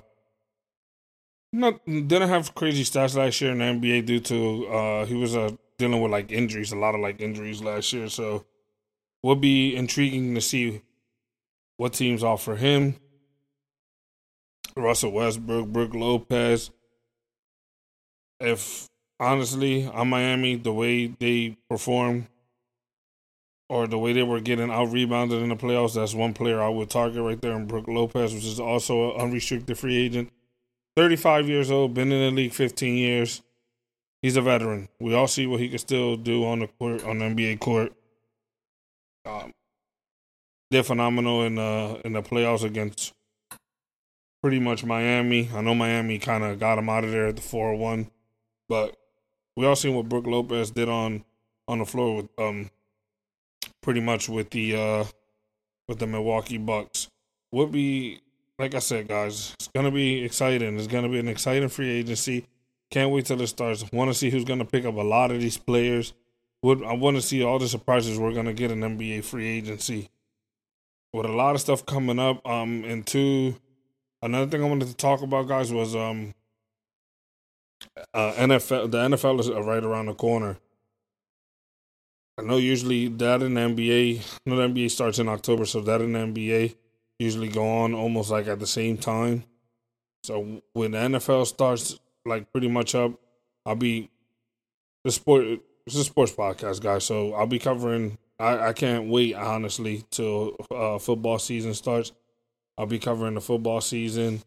not 1.52 1.84
didn't 1.86 2.28
have 2.28 2.54
crazy 2.54 2.84
stats 2.84 3.16
last 3.16 3.40
year 3.40 3.52
in 3.52 3.58
the 3.58 3.64
NBA 3.64 4.06
due 4.06 4.20
to 4.20 4.66
uh 4.68 5.06
he 5.06 5.14
was 5.14 5.36
uh 5.36 5.50
dealing 5.78 6.00
with 6.00 6.12
like 6.12 6.32
injuries, 6.32 6.72
a 6.72 6.76
lot 6.76 6.94
of 6.94 7.00
like 7.00 7.20
injuries 7.20 7.62
last 7.62 7.92
year. 7.92 8.08
So 8.08 8.44
would 9.22 9.40
be 9.40 9.74
intriguing 9.74 10.34
to 10.34 10.40
see 10.40 10.82
what 11.76 11.92
teams 11.92 12.22
offer 12.22 12.56
him. 12.56 12.96
Russell 14.76 15.10
Westbrook, 15.10 15.68
Brook 15.68 15.94
Lopez, 15.94 16.70
if 18.38 18.88
honestly 19.18 19.90
I'm 19.92 20.10
Miami, 20.10 20.56
the 20.56 20.72
way 20.72 21.08
they 21.08 21.56
perform 21.68 22.28
or 23.68 23.86
the 23.86 23.98
way 23.98 24.12
they 24.12 24.22
were 24.22 24.40
getting 24.40 24.70
out 24.70 24.90
rebounded 24.92 25.42
in 25.42 25.50
the 25.50 25.56
playoffs, 25.56 25.94
that's 25.94 26.14
one 26.14 26.32
player 26.32 26.62
I 26.62 26.68
would 26.68 26.90
target 26.90 27.22
right 27.22 27.40
there 27.40 27.52
in 27.52 27.66
Brook 27.66 27.86
Lopez, 27.86 28.32
which 28.32 28.44
is 28.44 28.58
also 28.58 29.14
an 29.14 29.20
unrestricted 29.20 29.78
free 29.78 29.96
agent. 29.96 30.30
35 30.96 31.48
years 31.48 31.70
old, 31.70 31.94
been 31.94 32.10
in 32.10 32.34
the 32.34 32.42
league 32.42 32.52
15 32.52 32.96
years. 32.96 33.42
He's 34.22 34.36
a 34.36 34.42
veteran. 34.42 34.88
We 34.98 35.14
all 35.14 35.28
see 35.28 35.46
what 35.46 35.60
he 35.60 35.68
can 35.68 35.78
still 35.78 36.16
do 36.16 36.44
on 36.44 36.60
the 36.60 36.66
court, 36.66 37.04
on 37.04 37.18
the 37.18 37.26
NBA 37.26 37.60
court. 37.60 37.92
Um, 39.24 39.52
they're 40.70 40.82
phenomenal 40.82 41.44
in 41.44 41.54
the 41.54 42.00
in 42.04 42.14
the 42.14 42.22
playoffs 42.22 42.64
against 42.64 43.12
pretty 44.42 44.58
much 44.58 44.84
Miami. 44.84 45.50
I 45.54 45.60
know 45.60 45.74
Miami 45.74 46.18
kind 46.18 46.44
of 46.44 46.58
got 46.58 46.78
him 46.78 46.88
out 46.88 47.04
of 47.04 47.10
there 47.10 47.28
at 47.28 47.36
the 47.36 47.42
four 47.42 47.74
one. 47.76 48.10
But 48.68 48.96
we 49.56 49.66
all 49.66 49.76
seen 49.76 49.94
what 49.94 50.08
Brook 50.08 50.26
Lopez 50.26 50.70
did 50.70 50.88
on 50.88 51.24
on 51.66 51.78
the 51.78 51.86
floor 51.86 52.16
with 52.16 52.28
um 52.38 52.70
pretty 53.88 54.00
much 54.00 54.28
with 54.28 54.50
the 54.50 54.76
uh 54.76 55.04
with 55.88 55.98
the 55.98 56.06
Milwaukee 56.06 56.58
Bucks. 56.58 57.08
Would 57.52 57.72
be 57.72 58.20
like 58.58 58.74
I 58.74 58.80
said, 58.80 59.08
guys, 59.08 59.54
it's 59.54 59.68
gonna 59.68 59.90
be 59.90 60.22
exciting. 60.22 60.76
It's 60.76 60.86
gonna 60.86 61.08
be 61.08 61.18
an 61.18 61.26
exciting 61.26 61.70
free 61.70 61.88
agency. 61.88 62.44
Can't 62.90 63.10
wait 63.10 63.24
till 63.24 63.40
it 63.40 63.46
starts. 63.46 63.90
Want 63.90 64.10
to 64.10 64.14
see 64.14 64.28
who's 64.28 64.44
gonna 64.44 64.66
pick 64.66 64.84
up 64.84 64.96
a 64.96 65.00
lot 65.00 65.30
of 65.30 65.40
these 65.40 65.56
players. 65.56 66.12
Would 66.62 66.82
I 66.84 66.92
want 66.92 67.16
to 67.16 67.22
see 67.22 67.42
all 67.42 67.58
the 67.58 67.66
surprises 67.66 68.18
we're 68.18 68.34
gonna 68.34 68.52
get 68.52 68.70
in 68.70 68.80
NBA 68.80 69.24
free 69.24 69.48
agency. 69.48 70.10
With 71.14 71.24
a 71.24 71.32
lot 71.32 71.54
of 71.54 71.62
stuff 71.62 71.86
coming 71.86 72.18
up. 72.18 72.46
Um, 72.46 72.84
and 72.84 73.06
two, 73.06 73.56
another 74.20 74.50
thing 74.50 74.62
I 74.62 74.68
wanted 74.68 74.88
to 74.88 74.96
talk 74.96 75.22
about, 75.22 75.48
guys, 75.48 75.72
was 75.72 75.96
um 75.96 76.34
uh, 78.12 78.34
NFL, 78.34 78.90
the 78.90 78.98
NFL 78.98 79.40
is 79.40 79.48
right 79.48 79.82
around 79.82 80.06
the 80.06 80.14
corner. 80.14 80.58
I 82.38 82.42
know 82.42 82.56
usually 82.56 83.08
that 83.08 83.42
in 83.42 83.54
the 83.54 83.60
NBA, 83.60 84.24
no, 84.46 84.56
the 84.56 84.68
NBA 84.68 84.92
starts 84.92 85.18
in 85.18 85.28
October, 85.28 85.64
so 85.64 85.80
that 85.80 86.00
in 86.00 86.12
the 86.12 86.20
NBA 86.20 86.76
usually 87.18 87.48
go 87.48 87.66
on 87.66 87.94
almost 87.94 88.30
like 88.30 88.46
at 88.46 88.60
the 88.60 88.66
same 88.66 88.96
time. 88.96 89.42
So 90.22 90.62
when 90.72 90.92
the 90.92 90.98
NFL 90.98 91.48
starts 91.48 91.98
like 92.24 92.52
pretty 92.52 92.68
much 92.68 92.94
up, 92.94 93.12
I'll 93.66 93.74
be 93.74 94.10
the 95.02 95.10
sport. 95.10 95.46
It's 95.86 95.96
a 95.96 96.04
sports 96.04 96.30
podcast, 96.30 96.80
guys. 96.80 97.04
So 97.04 97.34
I'll 97.34 97.46
be 97.48 97.58
covering. 97.58 98.18
I, 98.38 98.68
I 98.68 98.72
can't 98.72 99.08
wait 99.08 99.34
honestly 99.34 100.04
till 100.10 100.54
uh, 100.70 100.98
football 100.98 101.40
season 101.40 101.74
starts. 101.74 102.12
I'll 102.76 102.86
be 102.86 103.00
covering 103.00 103.34
the 103.34 103.40
football 103.40 103.80
season. 103.80 104.42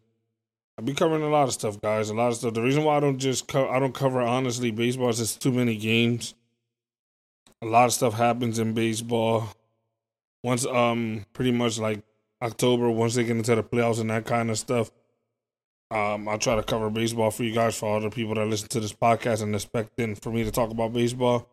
I'll 0.78 0.84
be 0.84 0.94
covering 0.94 1.22
a 1.22 1.28
lot 1.28 1.48
of 1.48 1.52
stuff, 1.52 1.78
guys. 1.78 2.08
A 2.08 2.14
lot 2.14 2.28
of 2.28 2.36
stuff. 2.36 2.54
The 2.54 2.62
reason 2.62 2.84
why 2.84 2.96
I 2.96 3.00
don't 3.00 3.18
just 3.18 3.48
co- 3.48 3.68
I 3.68 3.78
don't 3.78 3.94
cover 3.94 4.22
honestly 4.22 4.70
baseball 4.70 5.10
is 5.10 5.18
just 5.18 5.42
too 5.42 5.52
many 5.52 5.76
games. 5.76 6.34
A 7.62 7.66
lot 7.66 7.86
of 7.86 7.92
stuff 7.92 8.14
happens 8.14 8.58
in 8.58 8.74
baseball. 8.74 9.48
Once 10.42 10.66
um 10.66 11.24
pretty 11.32 11.52
much 11.52 11.78
like 11.78 12.02
October, 12.42 12.90
once 12.90 13.14
they 13.14 13.22
get 13.22 13.36
into 13.36 13.54
the 13.54 13.62
playoffs 13.62 14.00
and 14.00 14.10
that 14.10 14.26
kind 14.26 14.50
of 14.50 14.58
stuff, 14.58 14.90
um 15.92 16.28
I'll 16.28 16.38
try 16.38 16.56
to 16.56 16.64
cover 16.64 16.90
baseball 16.90 17.30
for 17.30 17.44
you 17.44 17.54
guys 17.54 17.78
for 17.78 17.88
all 17.88 18.00
the 18.00 18.10
people 18.10 18.34
that 18.34 18.46
listen 18.46 18.68
to 18.70 18.80
this 18.80 18.92
podcast 18.92 19.42
and 19.42 19.54
expecting 19.54 20.16
for 20.16 20.32
me 20.32 20.42
to 20.42 20.50
talk 20.50 20.72
about 20.72 20.92
baseball. 20.92 21.48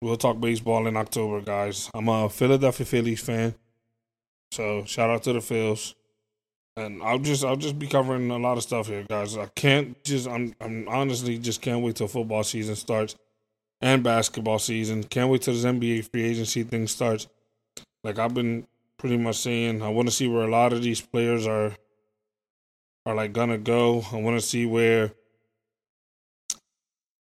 We'll 0.00 0.16
talk 0.16 0.40
baseball 0.40 0.86
in 0.86 0.96
October, 0.96 1.42
guys. 1.42 1.90
I'm 1.92 2.08
a 2.08 2.30
Philadelphia 2.30 2.86
Phillies 2.86 3.20
fan. 3.20 3.54
So 4.52 4.84
shout 4.86 5.10
out 5.10 5.22
to 5.24 5.34
the 5.34 5.40
Phils 5.40 5.94
and 6.76 7.02
I'll 7.02 7.18
just 7.18 7.44
I'll 7.44 7.56
just 7.56 7.78
be 7.78 7.86
covering 7.86 8.30
a 8.30 8.38
lot 8.38 8.56
of 8.56 8.62
stuff 8.62 8.86
here, 8.86 9.04
guys. 9.06 9.36
I 9.36 9.46
can't 9.54 10.02
just 10.02 10.26
I'm 10.26 10.54
I'm 10.62 10.88
honestly 10.88 11.36
just 11.36 11.60
can't 11.60 11.82
wait 11.82 11.96
till 11.96 12.08
football 12.08 12.42
season 12.42 12.74
starts 12.74 13.16
and 13.80 14.02
basketball 14.02 14.58
season. 14.58 15.04
Can't 15.04 15.30
wait 15.30 15.42
till 15.42 15.54
this 15.54 15.64
NBA 15.64 16.10
free 16.10 16.24
agency 16.24 16.62
thing 16.62 16.86
starts. 16.86 17.26
Like 18.04 18.18
I've 18.18 18.34
been 18.34 18.66
pretty 18.98 19.16
much 19.16 19.36
saying, 19.36 19.82
I 19.82 19.88
want 19.88 20.08
to 20.08 20.14
see 20.14 20.28
where 20.28 20.46
a 20.46 20.50
lot 20.50 20.72
of 20.72 20.82
these 20.82 21.00
players 21.00 21.46
are 21.46 21.74
are 23.06 23.14
like 23.14 23.32
gonna 23.32 23.58
go. 23.58 24.04
I 24.12 24.16
want 24.16 24.40
to 24.40 24.46
see 24.46 24.66
where 24.66 25.12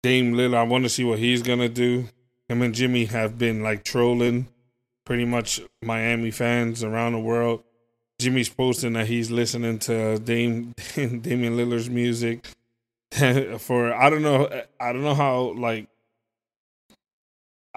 Dame 0.04 0.34
Lillard. 0.34 0.58
I 0.58 0.64
want 0.64 0.84
to 0.86 0.90
see 0.90 1.04
what 1.04 1.20
he's 1.20 1.42
gonna 1.42 1.70
do. 1.70 2.10
Him 2.50 2.62
and 2.62 2.74
Jimmy 2.74 3.06
have 3.06 3.38
been 3.38 3.62
like 3.62 3.84
trolling 3.84 4.48
pretty 5.06 5.26
much 5.26 5.62
Miami 5.82 6.32
fans 6.32 6.84
around 6.84 7.14
the 7.14 7.20
world 7.20 7.64
Jimmy's 8.20 8.50
posting 8.50 8.94
that 8.94 9.08
he's 9.08 9.30
listening 9.30 9.78
to 9.80 10.18
Dame 10.20 10.74
Damian 10.96 11.56
Lillard's 11.56 11.90
music 11.90 12.48
for 13.60 13.94
I 13.94 14.10
don't 14.10 14.24
know 14.24 14.50
I 14.80 14.92
don't 14.92 15.04
know 15.04 15.14
how 15.14 15.54
like 15.54 15.88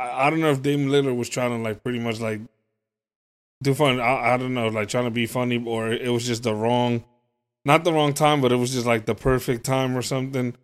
I, 0.00 0.26
I 0.26 0.30
don't 0.30 0.40
know 0.40 0.50
if 0.50 0.62
Damian 0.62 0.90
Lillard 0.90 1.16
was 1.16 1.28
trying 1.28 1.50
to 1.50 1.62
like 1.62 1.82
pretty 1.82 1.98
much 1.98 2.20
like 2.20 2.40
do 3.62 3.74
fun 3.74 4.00
I, 4.00 4.34
I 4.34 4.36
don't 4.36 4.54
know 4.54 4.68
like 4.68 4.88
trying 4.88 5.04
to 5.04 5.10
be 5.10 5.26
funny 5.26 5.62
or 5.64 5.92
it 5.92 6.10
was 6.10 6.26
just 6.26 6.42
the 6.42 6.54
wrong 6.54 7.04
not 7.64 7.84
the 7.84 7.92
wrong 7.92 8.14
time 8.14 8.40
but 8.40 8.52
it 8.52 8.56
was 8.56 8.72
just 8.72 8.86
like 8.86 9.04
the 9.04 9.14
perfect 9.14 9.64
time 9.64 9.96
or 9.96 10.02
something 10.02 10.54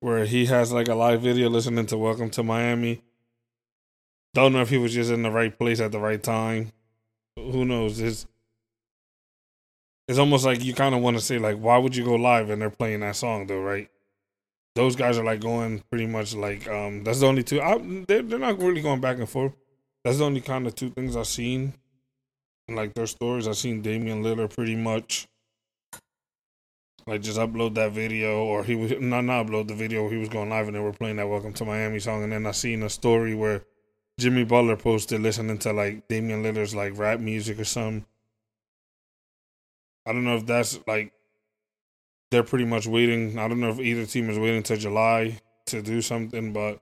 where 0.00 0.24
he 0.24 0.46
has 0.46 0.72
like 0.72 0.88
a 0.88 0.94
live 0.94 1.20
video 1.20 1.48
listening 1.48 1.86
to 1.86 1.98
Welcome 1.98 2.30
to 2.30 2.42
Miami. 2.42 3.02
Don't 4.32 4.52
know 4.52 4.62
if 4.62 4.70
he 4.70 4.78
was 4.78 4.94
just 4.94 5.10
in 5.10 5.22
the 5.22 5.30
right 5.30 5.56
place 5.56 5.80
at 5.80 5.92
the 5.92 5.98
right 5.98 6.22
time. 6.22 6.72
Who 7.36 7.64
knows? 7.64 8.00
It's 8.00 8.26
it's 10.08 10.18
almost 10.18 10.44
like 10.44 10.64
you 10.64 10.74
kind 10.74 10.94
of 10.94 11.02
want 11.02 11.16
to 11.16 11.22
say 11.22 11.38
like, 11.38 11.58
why 11.58 11.78
would 11.78 11.94
you 11.94 12.04
go 12.04 12.14
live 12.14 12.50
and 12.50 12.60
they're 12.60 12.70
playing 12.70 13.00
that 13.00 13.16
song 13.16 13.46
though, 13.46 13.60
right? 13.60 13.88
Those 14.80 14.96
guys 14.96 15.18
are 15.18 15.24
like 15.24 15.40
going 15.40 15.82
pretty 15.90 16.06
much 16.06 16.34
like 16.34 16.66
um 16.68 17.04
that's 17.04 17.20
the 17.20 17.26
only 17.26 17.42
two. 17.42 17.60
I, 17.60 17.78
they're 18.08 18.22
they're 18.22 18.38
not 18.38 18.58
really 18.58 18.80
going 18.80 19.00
back 19.00 19.18
and 19.18 19.28
forth. 19.28 19.52
That's 20.02 20.18
the 20.18 20.24
only 20.24 20.40
kind 20.40 20.66
of 20.66 20.74
two 20.74 20.88
things 20.88 21.16
I've 21.16 21.26
seen. 21.26 21.74
like 22.68 22.94
their 22.94 23.06
stories, 23.06 23.46
I've 23.46 23.58
seen 23.58 23.82
Damian 23.82 24.22
Lillard 24.22 24.54
pretty 24.54 24.76
much 24.76 25.28
like 27.06 27.20
just 27.20 27.38
upload 27.38 27.74
that 27.74 27.92
video 27.92 28.44
or 28.44 28.64
he 28.64 28.74
was 28.74 28.92
not 28.98 29.24
not 29.24 29.46
upload 29.46 29.68
the 29.68 29.74
video 29.74 30.08
he 30.08 30.16
was 30.16 30.28
going 30.30 30.48
live 30.48 30.66
and 30.66 30.74
they 30.76 30.80
were 30.80 30.92
playing 30.92 31.16
that 31.16 31.28
welcome 31.28 31.52
to 31.52 31.64
miami 31.64 31.98
song 31.98 32.22
and 32.22 32.30
then 32.30 32.46
i 32.46 32.52
seen 32.52 32.82
a 32.82 32.90
story 32.90 33.34
where 33.34 33.64
jimmy 34.18 34.44
butler 34.44 34.76
posted 34.76 35.20
listening 35.20 35.56
to 35.56 35.72
like 35.72 36.06
damian 36.08 36.42
lillard's 36.42 36.74
like 36.74 36.96
rap 36.98 37.18
music 37.18 37.58
or 37.58 37.64
something 37.64 38.04
I 40.06 40.12
don't 40.12 40.24
know 40.24 40.36
if 40.36 40.46
that's 40.46 40.78
like 40.86 41.12
they're 42.30 42.42
pretty 42.42 42.64
much 42.64 42.86
waiting. 42.86 43.38
I 43.38 43.48
don't 43.48 43.60
know 43.60 43.70
if 43.70 43.80
either 43.80 44.06
team 44.06 44.30
is 44.30 44.38
waiting 44.38 44.62
till 44.62 44.76
July 44.76 45.38
to 45.66 45.82
do 45.82 46.00
something, 46.00 46.52
but 46.52 46.74
I 46.74 46.80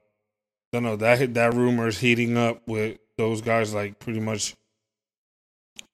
don't 0.73 0.83
know 0.83 0.97
that 0.97 1.35
that 1.35 1.55
rumor 1.55 1.89
is 1.89 1.99
heating 1.99 2.37
up 2.37 2.67
with 2.67 2.99
those 3.17 3.41
guys 3.41 3.75
like 3.75 3.99
pretty 3.99 4.21
much 4.21 4.55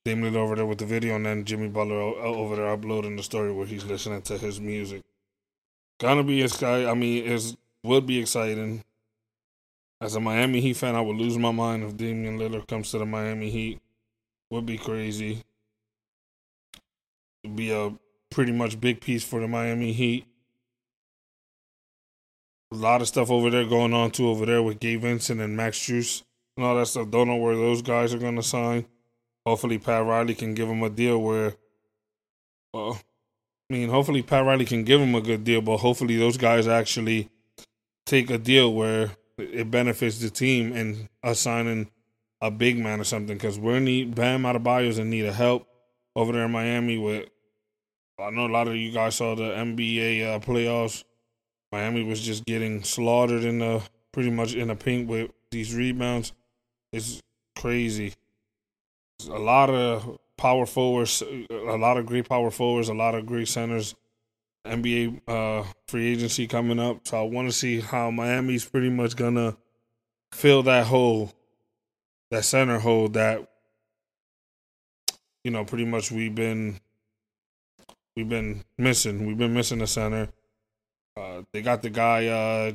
Damian 0.05 0.37
over 0.37 0.57
there 0.57 0.67
with 0.67 0.79
the 0.79 0.87
video, 0.87 1.17
and 1.17 1.25
then 1.25 1.45
Jimmy 1.45 1.69
Butler 1.69 1.97
over 1.97 2.57
there 2.57 2.69
uploading 2.69 3.17
the 3.17 3.23
story 3.23 3.53
where 3.53 3.67
he's 3.67 3.85
listening 3.85 4.23
to 4.23 4.37
his 4.37 4.61
music. 4.61 5.03
Gonna 5.99 6.25
be 6.25 6.43
a 6.43 6.49
guy. 6.49 6.91
I 6.91 6.95
mean, 6.95 7.25
it 7.25 7.57
would 7.83 8.07
be 8.07 8.19
exciting. 8.19 8.85
As 10.01 10.17
a 10.17 10.21
Miami 10.21 10.61
Heat 10.61 10.77
fan, 10.77 10.95
I 10.95 11.01
would 11.01 11.17
lose 11.17 11.39
my 11.39 11.53
mind 11.53 11.85
if 11.85 11.97
Damian 11.97 12.39
Lillard 12.39 12.67
comes 12.67 12.91
to 12.91 12.99
the 12.99 13.07
Miami 13.07 13.49
Heat. 13.49 13.81
Would 14.51 14.67
be 14.67 14.77
crazy 14.77 15.43
It'd 17.45 17.57
be 17.57 17.71
a 17.73 17.93
pretty 18.35 18.53
much 18.53 18.81
big 18.81 19.01
piece 19.01 19.23
for 19.23 19.41
the 19.41 19.47
Miami 19.47 19.93
Heat. 19.93 20.27
a 22.73 22.75
lot 22.75 23.01
of 23.01 23.07
stuff 23.07 23.31
over 23.31 23.49
there 23.51 23.65
going 23.65 23.95
on 23.95 24.11
too 24.11 24.29
over 24.29 24.45
there 24.45 24.61
with 24.61 24.81
Gabe 24.81 25.03
Vincent 25.03 25.41
and 25.41 25.57
Max 25.57 25.79
Strus 25.79 26.25
and 26.57 26.67
all 26.67 26.75
that 26.77 26.87
stuff. 26.87 27.11
Don't 27.11 27.29
know 27.29 27.37
where 27.37 27.55
those 27.55 27.81
guys 27.81 28.13
are 28.13 28.19
gonna 28.19 28.43
sign. 28.43 28.87
Hopefully 29.47 29.79
Pat 29.79 30.05
Riley 30.05 30.35
can 30.35 30.55
give 30.55 30.67
them 30.67 30.83
a 30.83 30.91
deal 30.91 31.23
where 31.23 31.55
well 32.73 33.01
I 33.71 33.73
mean 33.73 33.89
hopefully 33.89 34.23
Pat 34.23 34.45
Riley 34.45 34.65
can 34.65 34.83
give 34.83 34.99
them 34.99 35.15
a 35.15 35.21
good 35.21 35.45
deal, 35.45 35.61
but 35.61 35.77
hopefully 35.77 36.17
those 36.17 36.37
guys 36.37 36.67
actually 36.67 37.31
take 38.05 38.31
a 38.31 38.39
deal 38.39 38.75
where 38.75 39.13
it 39.39 39.71
benefits 39.71 40.19
the 40.19 40.31
team 40.31 40.73
and 40.73 41.09
us 41.23 41.39
signing 41.39 41.89
a 42.41 42.51
big 42.51 42.79
man 42.79 43.01
or 43.01 43.05
something 43.05 43.37
because 43.37 43.59
we're 43.59 43.79
need 43.79 44.17
Bam 44.17 44.43
Adebayo's 44.43 44.99
in 44.99 45.11
need 45.11 45.27
of 45.27 45.37
help 45.37 45.69
over 46.17 46.33
there 46.33 46.47
in 46.47 46.51
Miami 46.51 46.99
with 46.99 47.29
I 48.19 48.31
know 48.31 48.47
a 48.47 48.49
lot 48.49 48.69
of 48.69 48.77
you 48.77 48.93
guys 48.93 49.17
saw 49.17 49.35
the 49.35 49.43
NBA 49.43 50.37
uh, 50.37 50.39
playoffs. 50.39 51.05
Miami 51.73 52.05
was 52.05 52.21
just 52.21 52.45
getting 52.45 52.85
slaughtered 52.85 53.43
in 53.43 53.59
the 53.59 53.83
pretty 54.13 54.31
much 54.31 54.55
in 54.55 54.69
the 54.69 54.77
paint 54.77 55.09
with 55.09 55.31
these 55.51 55.75
rebounds. 55.75 56.33
It's 56.93 57.21
crazy. 57.57 58.15
a 59.29 59.39
lot 59.39 59.71
of 59.71 60.19
power 60.37 60.67
forwards, 60.67 61.23
a 61.51 61.77
lot 61.77 61.97
of 61.97 62.07
great 62.07 62.29
power 62.29 62.51
forwards, 62.51 62.89
a 62.89 62.95
lot 62.95 63.17
of 63.17 63.27
great 63.27 63.49
centers. 63.49 63.95
NBA 64.65 65.21
uh, 65.29 65.65
free 65.89 66.13
agency 66.13 66.47
coming 66.47 66.79
up, 66.79 67.07
so 67.07 67.19
I 67.19 67.23
want 67.23 67.49
to 67.49 67.53
see 67.53 67.81
how 67.81 68.11
Miami's 68.11 68.65
pretty 68.65 68.89
much 68.89 69.15
gonna 69.15 69.57
fill 70.33 70.63
that 70.63 70.87
hole, 70.87 71.33
that 72.31 72.45
center 72.45 72.79
hole 72.79 73.09
that 73.11 73.47
you 75.43 75.51
know 75.51 75.65
pretty 75.65 75.85
much 75.85 76.11
we've 76.11 76.35
been 76.35 76.81
we've 78.17 78.29
been 78.29 78.65
missing. 78.79 79.27
We've 79.27 79.39
been 79.39 79.55
missing 79.55 79.79
the 79.79 79.87
center. 79.87 80.29
Uh, 81.17 81.43
they 81.53 81.63
got 81.63 81.83
the 81.83 81.91
guy. 81.91 82.27
Uh, 82.27 82.73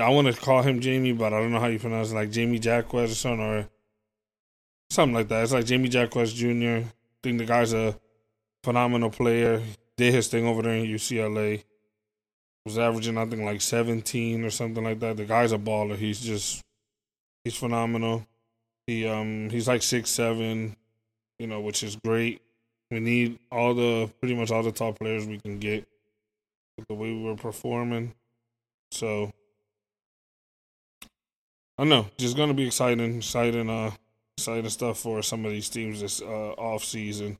I 0.00 0.08
want 0.08 0.34
to 0.34 0.40
call 0.40 0.62
him 0.62 0.80
Jamie, 0.80 1.12
but 1.12 1.32
I 1.32 1.40
don't 1.40 1.52
know 1.52 1.60
how 1.60 1.66
you 1.66 1.78
pronounce 1.78 2.12
it. 2.12 2.14
Like 2.14 2.30
Jamie 2.30 2.58
Jaquez 2.58 3.12
or 3.12 3.14
something, 3.14 3.44
or 3.44 3.68
something 4.90 5.14
like 5.14 5.28
that. 5.28 5.42
It's 5.42 5.52
like 5.52 5.66
Jamie 5.66 5.88
Jaquez 5.88 6.32
Jr. 6.32 6.86
I 6.86 6.92
think 7.22 7.38
the 7.38 7.44
guy's 7.44 7.72
a 7.72 7.98
phenomenal 8.64 9.10
player. 9.10 9.62
Did 9.96 10.14
his 10.14 10.28
thing 10.28 10.46
over 10.46 10.62
there 10.62 10.74
in 10.74 10.86
UCLA. 10.86 11.64
Was 12.64 12.78
averaging 12.78 13.18
I 13.18 13.26
think 13.26 13.42
like 13.42 13.60
17 13.60 14.44
or 14.44 14.50
something 14.50 14.84
like 14.84 15.00
that. 15.00 15.16
The 15.16 15.24
guy's 15.24 15.52
a 15.52 15.58
baller. 15.58 15.96
He's 15.96 16.20
just 16.20 16.62
he's 17.44 17.56
phenomenal. 17.56 18.26
He 18.86 19.06
um 19.06 19.50
he's 19.50 19.66
like 19.66 19.82
six 19.82 20.10
seven, 20.10 20.76
you 21.38 21.48
know, 21.48 21.60
which 21.60 21.82
is 21.82 21.96
great. 21.96 22.40
We 22.92 23.00
need 23.00 23.38
all 23.50 23.72
the 23.72 24.10
pretty 24.20 24.34
much 24.34 24.50
all 24.50 24.62
the 24.62 24.70
top 24.70 24.98
players 24.98 25.26
we 25.26 25.38
can 25.38 25.58
get 25.58 25.88
the 26.88 26.94
way 26.94 27.10
we 27.10 27.22
were 27.22 27.36
performing. 27.36 28.12
So 28.90 29.32
I 31.78 31.84
don't 31.84 31.88
know, 31.88 32.06
just 32.18 32.36
gonna 32.36 32.52
be 32.52 32.66
exciting, 32.66 33.16
exciting, 33.16 33.70
uh, 33.70 33.92
exciting 34.36 34.68
stuff 34.68 34.98
for 34.98 35.22
some 35.22 35.46
of 35.46 35.52
these 35.52 35.70
teams 35.70 36.02
this 36.02 36.20
uh, 36.20 36.52
off 36.58 36.84
season. 36.84 37.38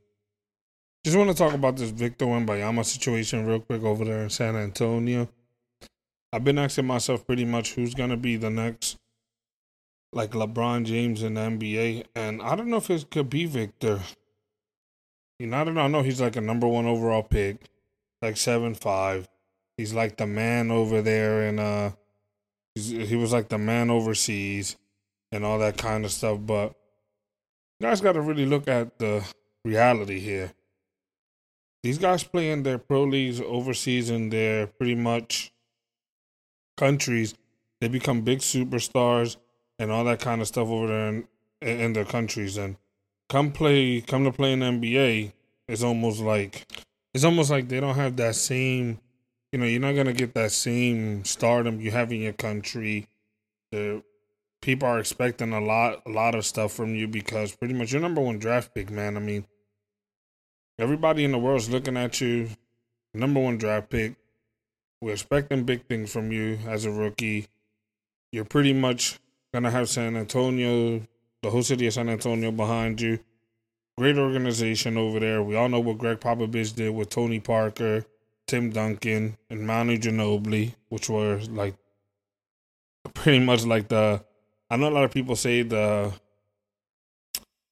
Just 1.04 1.18
want 1.18 1.28
to 1.28 1.36
talk 1.36 1.52
about 1.52 1.76
this 1.76 1.90
Victor 1.90 2.24
Wembanyama 2.24 2.82
situation 2.86 3.44
real 3.44 3.60
quick 3.60 3.82
over 3.82 4.06
there 4.06 4.22
in 4.22 4.30
San 4.30 4.56
Antonio. 4.56 5.28
I've 6.32 6.44
been 6.44 6.58
asking 6.58 6.86
myself 6.86 7.26
pretty 7.26 7.44
much 7.44 7.74
who's 7.74 7.92
gonna 7.92 8.16
be 8.16 8.36
the 8.36 8.48
next, 8.48 8.96
like 10.14 10.30
LeBron 10.30 10.86
James 10.86 11.22
in 11.22 11.34
the 11.34 11.42
NBA, 11.42 12.06
and 12.14 12.40
I 12.40 12.56
don't 12.56 12.68
know 12.68 12.78
if 12.78 12.88
it 12.88 13.10
could 13.10 13.28
be 13.28 13.44
Victor. 13.44 14.00
Don't 15.50 15.74
know. 15.74 15.80
I 15.80 15.88
know 15.88 16.02
he's 16.02 16.20
like 16.20 16.36
a 16.36 16.40
number 16.40 16.66
one 16.66 16.86
overall 16.86 17.22
pick, 17.22 17.56
like 18.20 18.36
seven 18.36 18.74
five. 18.74 19.28
He's 19.76 19.92
like 19.92 20.16
the 20.16 20.26
man 20.26 20.70
over 20.70 21.02
there, 21.02 21.42
and 21.42 21.58
uh, 21.58 21.90
he 22.74 23.16
was 23.16 23.32
like 23.32 23.48
the 23.48 23.58
man 23.58 23.90
overseas, 23.90 24.76
and 25.32 25.44
all 25.44 25.58
that 25.58 25.78
kind 25.78 26.04
of 26.04 26.12
stuff. 26.12 26.38
But 26.42 26.74
you 27.80 27.88
guys 27.88 28.00
got 28.00 28.12
to 28.12 28.20
really 28.20 28.46
look 28.46 28.68
at 28.68 28.98
the 28.98 29.24
reality 29.64 30.20
here. 30.20 30.52
These 31.82 31.98
guys 31.98 32.22
play 32.22 32.50
in 32.50 32.62
their 32.62 32.78
pro 32.78 33.02
leagues 33.02 33.40
overseas 33.40 34.08
in 34.08 34.30
their 34.30 34.68
pretty 34.68 34.94
much 34.94 35.52
countries. 36.76 37.34
They 37.80 37.88
become 37.88 38.20
big 38.20 38.38
superstars 38.38 39.36
and 39.80 39.90
all 39.90 40.04
that 40.04 40.20
kind 40.20 40.40
of 40.40 40.46
stuff 40.46 40.68
over 40.68 40.86
there 40.86 41.08
in, 41.08 41.26
in 41.60 41.92
their 41.92 42.04
countries. 42.04 42.56
And 42.56 42.76
come 43.32 43.50
play, 43.50 44.02
come 44.02 44.24
to 44.24 44.30
play 44.30 44.52
in 44.52 44.60
NBA, 44.60 45.32
it's 45.66 45.82
almost 45.82 46.20
like 46.20 46.66
it's 47.14 47.24
almost 47.24 47.50
like 47.50 47.66
they 47.66 47.80
don't 47.80 47.94
have 47.94 48.16
that 48.16 48.34
same. 48.34 49.00
You 49.52 49.58
know, 49.58 49.64
you're 49.64 49.80
not 49.80 49.96
gonna 49.96 50.12
get 50.12 50.34
that 50.34 50.52
same 50.52 51.24
stardom 51.24 51.80
you 51.80 51.90
have 51.92 52.12
in 52.12 52.20
your 52.20 52.34
country. 52.34 53.08
The 53.70 54.02
people 54.60 54.86
are 54.86 54.98
expecting 54.98 55.54
a 55.54 55.60
lot, 55.62 56.02
a 56.04 56.10
lot 56.10 56.34
of 56.34 56.44
stuff 56.44 56.72
from 56.72 56.94
you 56.94 57.08
because 57.08 57.56
pretty 57.56 57.72
much 57.72 57.92
you're 57.92 58.02
number 58.02 58.20
one 58.20 58.38
draft 58.38 58.74
pick, 58.74 58.90
man. 58.90 59.16
I 59.16 59.20
mean, 59.20 59.46
everybody 60.78 61.24
in 61.24 61.32
the 61.32 61.38
world's 61.38 61.70
looking 61.70 61.96
at 61.96 62.20
you, 62.20 62.50
number 63.14 63.40
one 63.40 63.56
draft 63.56 63.88
pick. 63.88 64.14
We're 65.00 65.12
expecting 65.12 65.64
big 65.64 65.86
things 65.86 66.12
from 66.12 66.32
you 66.32 66.58
as 66.66 66.84
a 66.84 66.90
rookie. 66.90 67.46
You're 68.30 68.44
pretty 68.44 68.74
much 68.74 69.18
gonna 69.54 69.70
have 69.70 69.88
San 69.88 70.16
Antonio 70.16 71.06
the 71.42 71.50
whole 71.50 71.62
city 71.62 71.86
of 71.86 71.92
San 71.92 72.08
Antonio 72.08 72.50
behind 72.50 73.00
you. 73.00 73.18
Great 73.98 74.16
organization 74.16 74.96
over 74.96 75.20
there. 75.20 75.42
We 75.42 75.56
all 75.56 75.68
know 75.68 75.80
what 75.80 75.98
Gregg 75.98 76.20
Popovich 76.20 76.74
did 76.74 76.90
with 76.90 77.10
Tony 77.10 77.40
Parker, 77.40 78.06
Tim 78.46 78.70
Duncan, 78.70 79.36
and 79.50 79.66
Manu 79.66 79.98
Ginobili, 79.98 80.74
which 80.88 81.10
were 81.10 81.40
like 81.50 81.74
pretty 83.14 83.40
much 83.40 83.64
like 83.64 83.88
the. 83.88 84.24
I 84.70 84.76
know 84.76 84.88
a 84.88 84.90
lot 84.90 85.04
of 85.04 85.12
people 85.12 85.36
say 85.36 85.62
the 85.62 86.14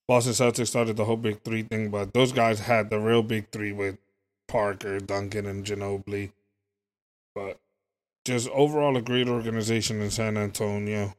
Boston 0.06 0.32
Celtics 0.32 0.66
started 0.66 0.96
the 0.96 1.04
whole 1.04 1.16
big 1.16 1.42
three 1.42 1.62
thing, 1.62 1.90
but 1.90 2.12
those 2.12 2.32
guys 2.32 2.60
had 2.60 2.90
the 2.90 2.98
real 2.98 3.22
big 3.22 3.50
three 3.50 3.72
with 3.72 3.96
Parker, 4.48 4.98
Duncan, 4.98 5.46
and 5.46 5.64
Ginobili. 5.64 6.32
But 7.34 7.58
just 8.24 8.48
overall, 8.50 8.96
a 8.96 9.02
great 9.02 9.28
organization 9.28 10.02
in 10.02 10.10
San 10.10 10.36
Antonio. 10.36 11.14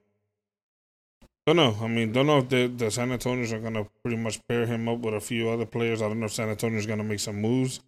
Don't 1.48 1.56
know. 1.56 1.76
I 1.82 1.88
mean, 1.88 2.12
don't 2.12 2.28
know 2.28 2.38
if 2.38 2.50
the, 2.50 2.68
the 2.68 2.92
San 2.92 3.12
Antonio's 3.12 3.52
are 3.52 3.60
gonna 3.60 3.86
pretty 4.04 4.18
much 4.18 4.40
pair 4.48 4.66
him 4.66 4.88
up 4.88 5.00
with 5.00 5.16
a 5.16 5.20
few 5.20 5.50
other 5.50 5.66
players. 5.66 6.02
I 6.02 6.08
don't 6.08 6.20
know 6.20 6.28
if 6.28 6.34
San 6.34 6.50
Antonio's 6.50 6.86
gonna 6.86 7.04
make 7.04 7.20
some 7.20 7.42
moves 7.42 7.80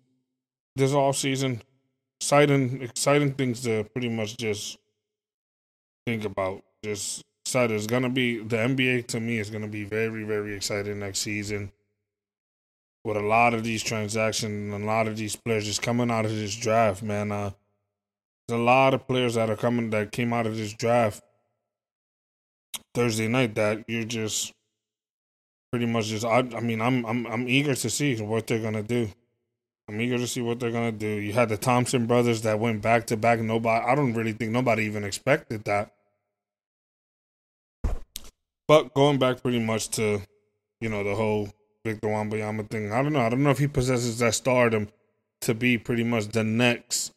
this 0.75 0.93
off 0.93 1.17
season. 1.17 1.61
Exciting, 2.19 2.81
exciting 2.81 3.33
things 3.33 3.61
to 3.63 3.83
pretty 3.83 4.09
much 4.09 4.37
just 4.37 4.79
think 6.07 6.25
about. 6.25 6.63
Just 6.83 7.23
excited. 7.45 7.75
It's 7.75 7.85
gonna 7.85 8.09
be 8.09 8.39
the 8.39 8.57
NBA 8.57 9.05
to 9.07 9.19
me 9.19 9.37
is 9.37 9.51
gonna 9.51 9.67
be 9.67 9.83
very, 9.83 10.23
very 10.23 10.55
exciting 10.55 10.99
next 10.99 11.19
season. 11.19 11.71
With 13.05 13.17
a 13.17 13.21
lot 13.21 13.53
of 13.53 13.63
these 13.63 13.83
transactions 13.83 14.73
and 14.73 14.83
a 14.83 14.87
lot 14.87 15.07
of 15.07 15.15
these 15.15 15.35
players 15.35 15.65
just 15.65 15.81
coming 15.81 16.09
out 16.09 16.25
of 16.25 16.31
this 16.31 16.55
draft, 16.55 17.03
man. 17.03 17.31
Uh, 17.31 17.51
there's 18.47 18.59
a 18.59 18.63
lot 18.63 18.95
of 18.95 19.07
players 19.07 19.35
that 19.35 19.51
are 19.51 19.55
coming 19.55 19.91
that 19.91 20.11
came 20.11 20.33
out 20.33 20.47
of 20.47 20.57
this 20.57 20.73
draft 20.73 21.21
Thursday 22.93 23.27
night 23.27 23.55
that 23.55 23.83
you're 23.87 24.03
just 24.03 24.53
pretty 25.71 25.85
much 25.85 26.07
just 26.07 26.25
I, 26.25 26.39
I 26.39 26.59
mean 26.59 26.81
I'm 26.81 27.05
I'm 27.05 27.25
I'm 27.25 27.47
eager 27.47 27.73
to 27.73 27.89
see 27.89 28.19
what 28.21 28.47
they're 28.47 28.61
gonna 28.61 28.83
do. 28.83 29.09
I'm 29.89 29.99
eager 29.99 30.17
to 30.17 30.27
see 30.27 30.41
what 30.41 30.59
they're 30.59 30.71
gonna 30.71 30.91
do. 30.91 31.07
You 31.07 31.33
had 31.33 31.49
the 31.49 31.57
Thompson 31.57 32.05
brothers 32.05 32.43
that 32.43 32.59
went 32.59 32.81
back 32.81 33.07
to 33.07 33.17
back. 33.17 33.39
Nobody 33.39 33.85
I 33.85 33.95
don't 33.95 34.13
really 34.13 34.33
think 34.33 34.51
nobody 34.51 34.83
even 34.83 35.03
expected 35.03 35.63
that. 35.65 35.93
But 38.67 38.93
going 38.93 39.19
back 39.19 39.41
pretty 39.41 39.59
much 39.59 39.89
to, 39.89 40.21
you 40.79 40.89
know, 40.89 41.03
the 41.03 41.15
whole 41.15 41.49
Victor 41.83 42.07
Wembanyama 42.07 42.69
thing. 42.69 42.93
I 42.93 43.01
don't 43.01 43.11
know. 43.11 43.21
I 43.21 43.29
don't 43.29 43.43
know 43.43 43.49
if 43.49 43.59
he 43.59 43.67
possesses 43.67 44.19
that 44.19 44.35
stardom 44.35 44.89
to 45.41 45.53
be 45.53 45.77
pretty 45.77 46.03
much 46.03 46.27
the 46.29 46.43
next 46.43 47.11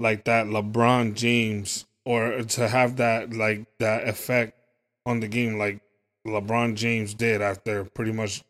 like 0.00 0.24
that 0.24 0.46
LeBron 0.46 1.14
James 1.14 1.84
or 2.04 2.42
to 2.42 2.68
have 2.68 2.96
that 2.96 3.32
like 3.32 3.66
that 3.78 4.08
effect 4.08 4.58
on 5.06 5.20
the 5.20 5.28
game 5.28 5.58
like 5.58 5.80
LeBron 6.26 6.74
James 6.74 7.14
did 7.14 7.42
after 7.42 7.84
pretty 7.84 8.12
much 8.12 8.42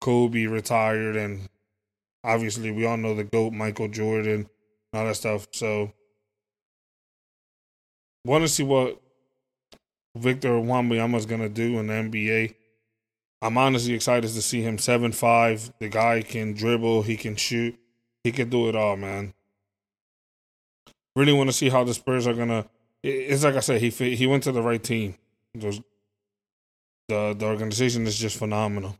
Kobe 0.00 0.46
retired 0.46 1.16
and 1.16 1.48
obviously 2.24 2.70
we 2.70 2.86
all 2.86 2.96
know 2.96 3.14
the 3.14 3.24
GOAT 3.24 3.52
Michael 3.52 3.88
Jordan 3.88 4.48
and 4.92 5.00
all 5.00 5.04
that 5.04 5.16
stuff. 5.16 5.48
So 5.52 5.92
want 8.24 8.44
to 8.44 8.48
see 8.48 8.62
what 8.62 9.00
Victor 10.16 10.50
Wembanyama 10.50 11.16
is 11.16 11.26
gonna 11.26 11.48
do 11.48 11.78
in 11.78 11.86
the 11.86 11.94
NBA. 11.94 12.54
I'm 13.40 13.56
honestly 13.56 13.94
excited 13.94 14.28
to 14.28 14.42
see 14.42 14.62
him 14.62 14.78
seven 14.78 15.12
five. 15.12 15.72
The 15.78 15.88
guy 15.88 16.22
can 16.22 16.54
dribble, 16.54 17.02
he 17.02 17.16
can 17.16 17.36
shoot, 17.36 17.78
he 18.24 18.32
can 18.32 18.48
do 18.48 18.68
it 18.68 18.76
all, 18.76 18.96
man. 18.96 19.34
Really 21.14 21.32
want 21.32 21.48
to 21.48 21.56
see 21.56 21.68
how 21.68 21.84
the 21.84 21.94
Spurs 21.94 22.26
are 22.26 22.34
gonna. 22.34 22.66
It's 23.02 23.44
like 23.44 23.54
I 23.54 23.60
said, 23.60 23.80
he 23.80 23.90
he 23.90 24.26
went 24.26 24.42
to 24.44 24.52
the 24.52 24.62
right 24.62 24.82
team. 24.82 25.14
Those, 25.54 25.80
the 27.08 27.34
the 27.38 27.46
organization 27.46 28.06
is 28.06 28.18
just 28.18 28.38
phenomenal. 28.38 28.96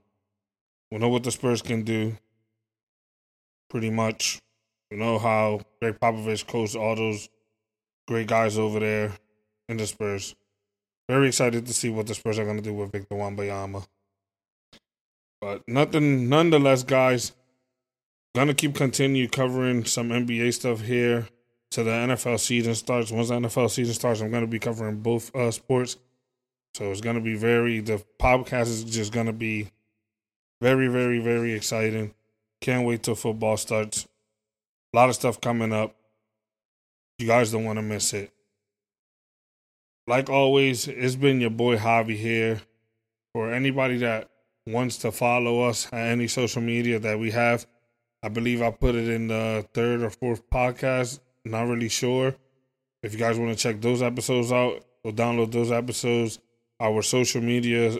We 0.91 0.99
know 0.99 1.09
what 1.09 1.23
the 1.23 1.31
Spurs 1.31 1.63
can 1.63 1.83
do. 1.83 2.17
Pretty 3.69 3.91
much, 3.91 4.41
we 4.91 4.97
know 4.97 5.19
how 5.19 5.61
Gregg 5.81 6.01
Popovich 6.01 6.47
coached 6.47 6.77
all 6.77 6.97
those 6.97 7.29
great 8.07 8.27
guys 8.27 8.57
over 8.57 8.81
there 8.81 9.13
in 9.69 9.77
the 9.77 9.87
Spurs. 9.87 10.35
Very 11.09 11.29
excited 11.29 11.67
to 11.67 11.75
see 11.75 11.91
what 11.91 12.07
the 12.07 12.15
Spurs 12.15 12.39
are 12.39 12.45
going 12.45 12.57
to 12.57 12.63
do 12.63 12.75
with 12.75 12.93
Victor 12.93 13.15
Wembanyama. 13.15 13.87
But 15.41 15.69
nothing, 15.69 16.29
nonetheless, 16.29 16.83
guys. 16.83 17.33
Gonna 18.35 18.55
keep 18.55 18.75
continue 18.75 19.27
covering 19.29 19.85
some 19.85 20.11
NBA 20.11 20.53
stuff 20.55 20.83
here 20.83 21.29
till 21.71 21.85
the 21.85 21.91
NFL 21.91 22.39
season 22.39 22.75
starts. 22.75 23.11
Once 23.11 23.29
the 23.29 23.35
NFL 23.35 23.71
season 23.71 23.95
starts, 23.95 24.21
I'm 24.21 24.31
gonna 24.31 24.47
be 24.47 24.59
covering 24.59 25.01
both 25.01 25.35
uh, 25.35 25.51
sports. 25.51 25.97
So 26.79 26.93
it's 26.93 27.01
gonna 27.01 27.21
be 27.21 27.35
very. 27.35 27.81
The 27.81 28.01
podcast 28.21 28.69
is 28.69 28.85
just 28.85 29.13
gonna 29.13 29.33
be 29.33 29.73
very, 30.61 30.87
very, 30.87 31.19
very 31.19 31.53
exciting. 31.53 32.15
Can't 32.61 32.87
wait 32.87 33.03
till 33.03 33.17
football 33.17 33.57
starts. 33.57 34.07
A 34.95 34.97
lot 34.97 35.09
of 35.09 35.17
stuff 35.17 35.41
coming 35.41 35.73
up. 35.73 35.97
You 37.19 37.27
guys 37.27 37.51
don't 37.51 37.65
want 37.65 37.79
to 37.79 37.83
miss 37.83 38.15
it. 38.15 38.31
Like 40.07 40.31
always, 40.31 40.87
it's 40.87 41.17
been 41.17 41.41
your 41.41 41.51
boy 41.51 41.79
Javi 41.79 42.15
here. 42.15 42.61
For 43.33 43.53
anybody 43.53 43.97
that 43.97 44.31
wants 44.65 44.99
to 44.99 45.11
follow 45.11 45.63
us 45.63 45.89
at 45.93 46.07
any 46.07 46.29
social 46.29 46.63
media 46.63 47.01
that 47.01 47.19
we 47.19 47.33
have, 47.33 47.67
I 48.23 48.29
believe 48.29 48.63
I 48.63 48.71
put 48.71 48.95
it 48.95 49.09
in 49.09 49.27
the 49.27 49.67
third 49.75 50.03
or 50.03 50.11
fourth 50.11 50.49
podcast. 50.49 51.19
Not 51.45 51.67
really 51.67 51.89
sure. 51.89 52.37
If 53.03 53.15
you 53.15 53.19
guys 53.19 53.37
want 53.37 53.51
to 53.51 53.61
check 53.61 53.81
those 53.81 54.01
episodes 54.01 54.53
out, 54.53 54.85
we'll 55.03 55.13
download 55.13 55.51
those 55.51 55.73
episodes. 55.73 56.39
Our 56.81 57.03
social 57.03 57.41
media, 57.41 57.99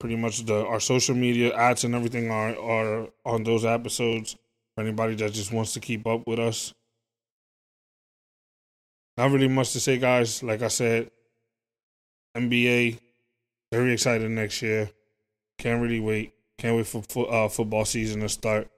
pretty 0.00 0.16
much 0.16 0.44
the 0.46 0.64
our 0.66 0.80
social 0.80 1.14
media 1.14 1.54
ads 1.54 1.84
and 1.84 1.94
everything 1.94 2.30
are 2.30 2.56
are 2.58 3.08
on 3.24 3.44
those 3.44 3.64
episodes. 3.64 4.36
For 4.74 4.82
anybody 4.82 5.14
that 5.16 5.32
just 5.32 5.52
wants 5.52 5.74
to 5.74 5.80
keep 5.80 6.06
up 6.06 6.26
with 6.26 6.38
us. 6.38 6.72
Not 9.18 9.30
really 9.30 9.48
much 9.48 9.72
to 9.72 9.80
say, 9.80 9.98
guys. 9.98 10.42
Like 10.42 10.62
I 10.62 10.68
said, 10.68 11.10
NBA, 12.34 12.98
very 13.70 13.92
excited 13.92 14.30
next 14.30 14.62
year. 14.62 14.90
Can't 15.58 15.82
really 15.82 16.00
wait. 16.00 16.32
Can't 16.58 16.76
wait 16.76 16.86
for 16.86 17.02
fo- 17.02 17.24
uh, 17.24 17.48
football 17.48 17.84
season 17.84 18.20
to 18.20 18.28
start. 18.28 18.70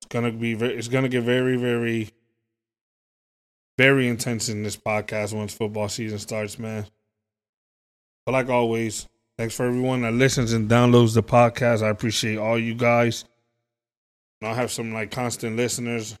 It's 0.00 0.08
gonna 0.08 0.30
be. 0.30 0.54
Very, 0.54 0.74
it's 0.74 0.88
gonna 0.88 1.08
get 1.08 1.24
very, 1.24 1.56
very, 1.56 2.10
very 3.76 4.08
intense 4.08 4.48
in 4.48 4.62
this 4.62 4.76
podcast 4.76 5.32
once 5.32 5.52
football 5.52 5.88
season 5.88 6.18
starts, 6.18 6.58
man. 6.58 6.86
But 8.24 8.32
like 8.32 8.48
always, 8.48 9.08
thanks 9.38 9.54
for 9.54 9.66
everyone 9.66 10.02
that 10.02 10.12
listens 10.12 10.52
and 10.52 10.68
downloads 10.70 11.14
the 11.14 11.22
podcast. 11.22 11.82
I 11.82 11.88
appreciate 11.88 12.38
all 12.38 12.58
you 12.58 12.74
guys. 12.74 13.24
I 14.42 14.54
have 14.54 14.70
some 14.70 14.92
like 14.92 15.10
constant 15.10 15.56
listeners. 15.56 16.18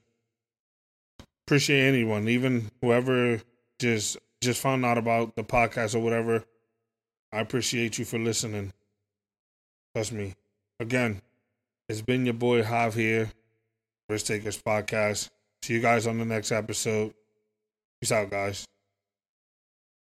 Appreciate 1.46 1.88
anyone, 1.88 2.28
even 2.28 2.70
whoever 2.80 3.40
just 3.78 4.16
just 4.40 4.60
found 4.60 4.84
out 4.84 4.98
about 4.98 5.34
the 5.36 5.44
podcast 5.44 5.94
or 5.94 6.00
whatever. 6.00 6.44
I 7.32 7.40
appreciate 7.40 7.98
you 7.98 8.04
for 8.04 8.18
listening. 8.18 8.72
Trust 9.94 10.12
me. 10.12 10.34
Again, 10.80 11.20
it's 11.88 12.00
been 12.00 12.24
your 12.24 12.34
boy 12.34 12.62
Javi 12.62 12.94
here, 12.94 13.32
Risk 14.08 14.26
Takers 14.26 14.60
Podcast. 14.60 15.30
See 15.62 15.74
you 15.74 15.80
guys 15.80 16.06
on 16.06 16.18
the 16.18 16.24
next 16.24 16.52
episode. 16.52 17.14
Peace 18.00 18.12
out, 18.12 18.30
guys. 18.30 18.66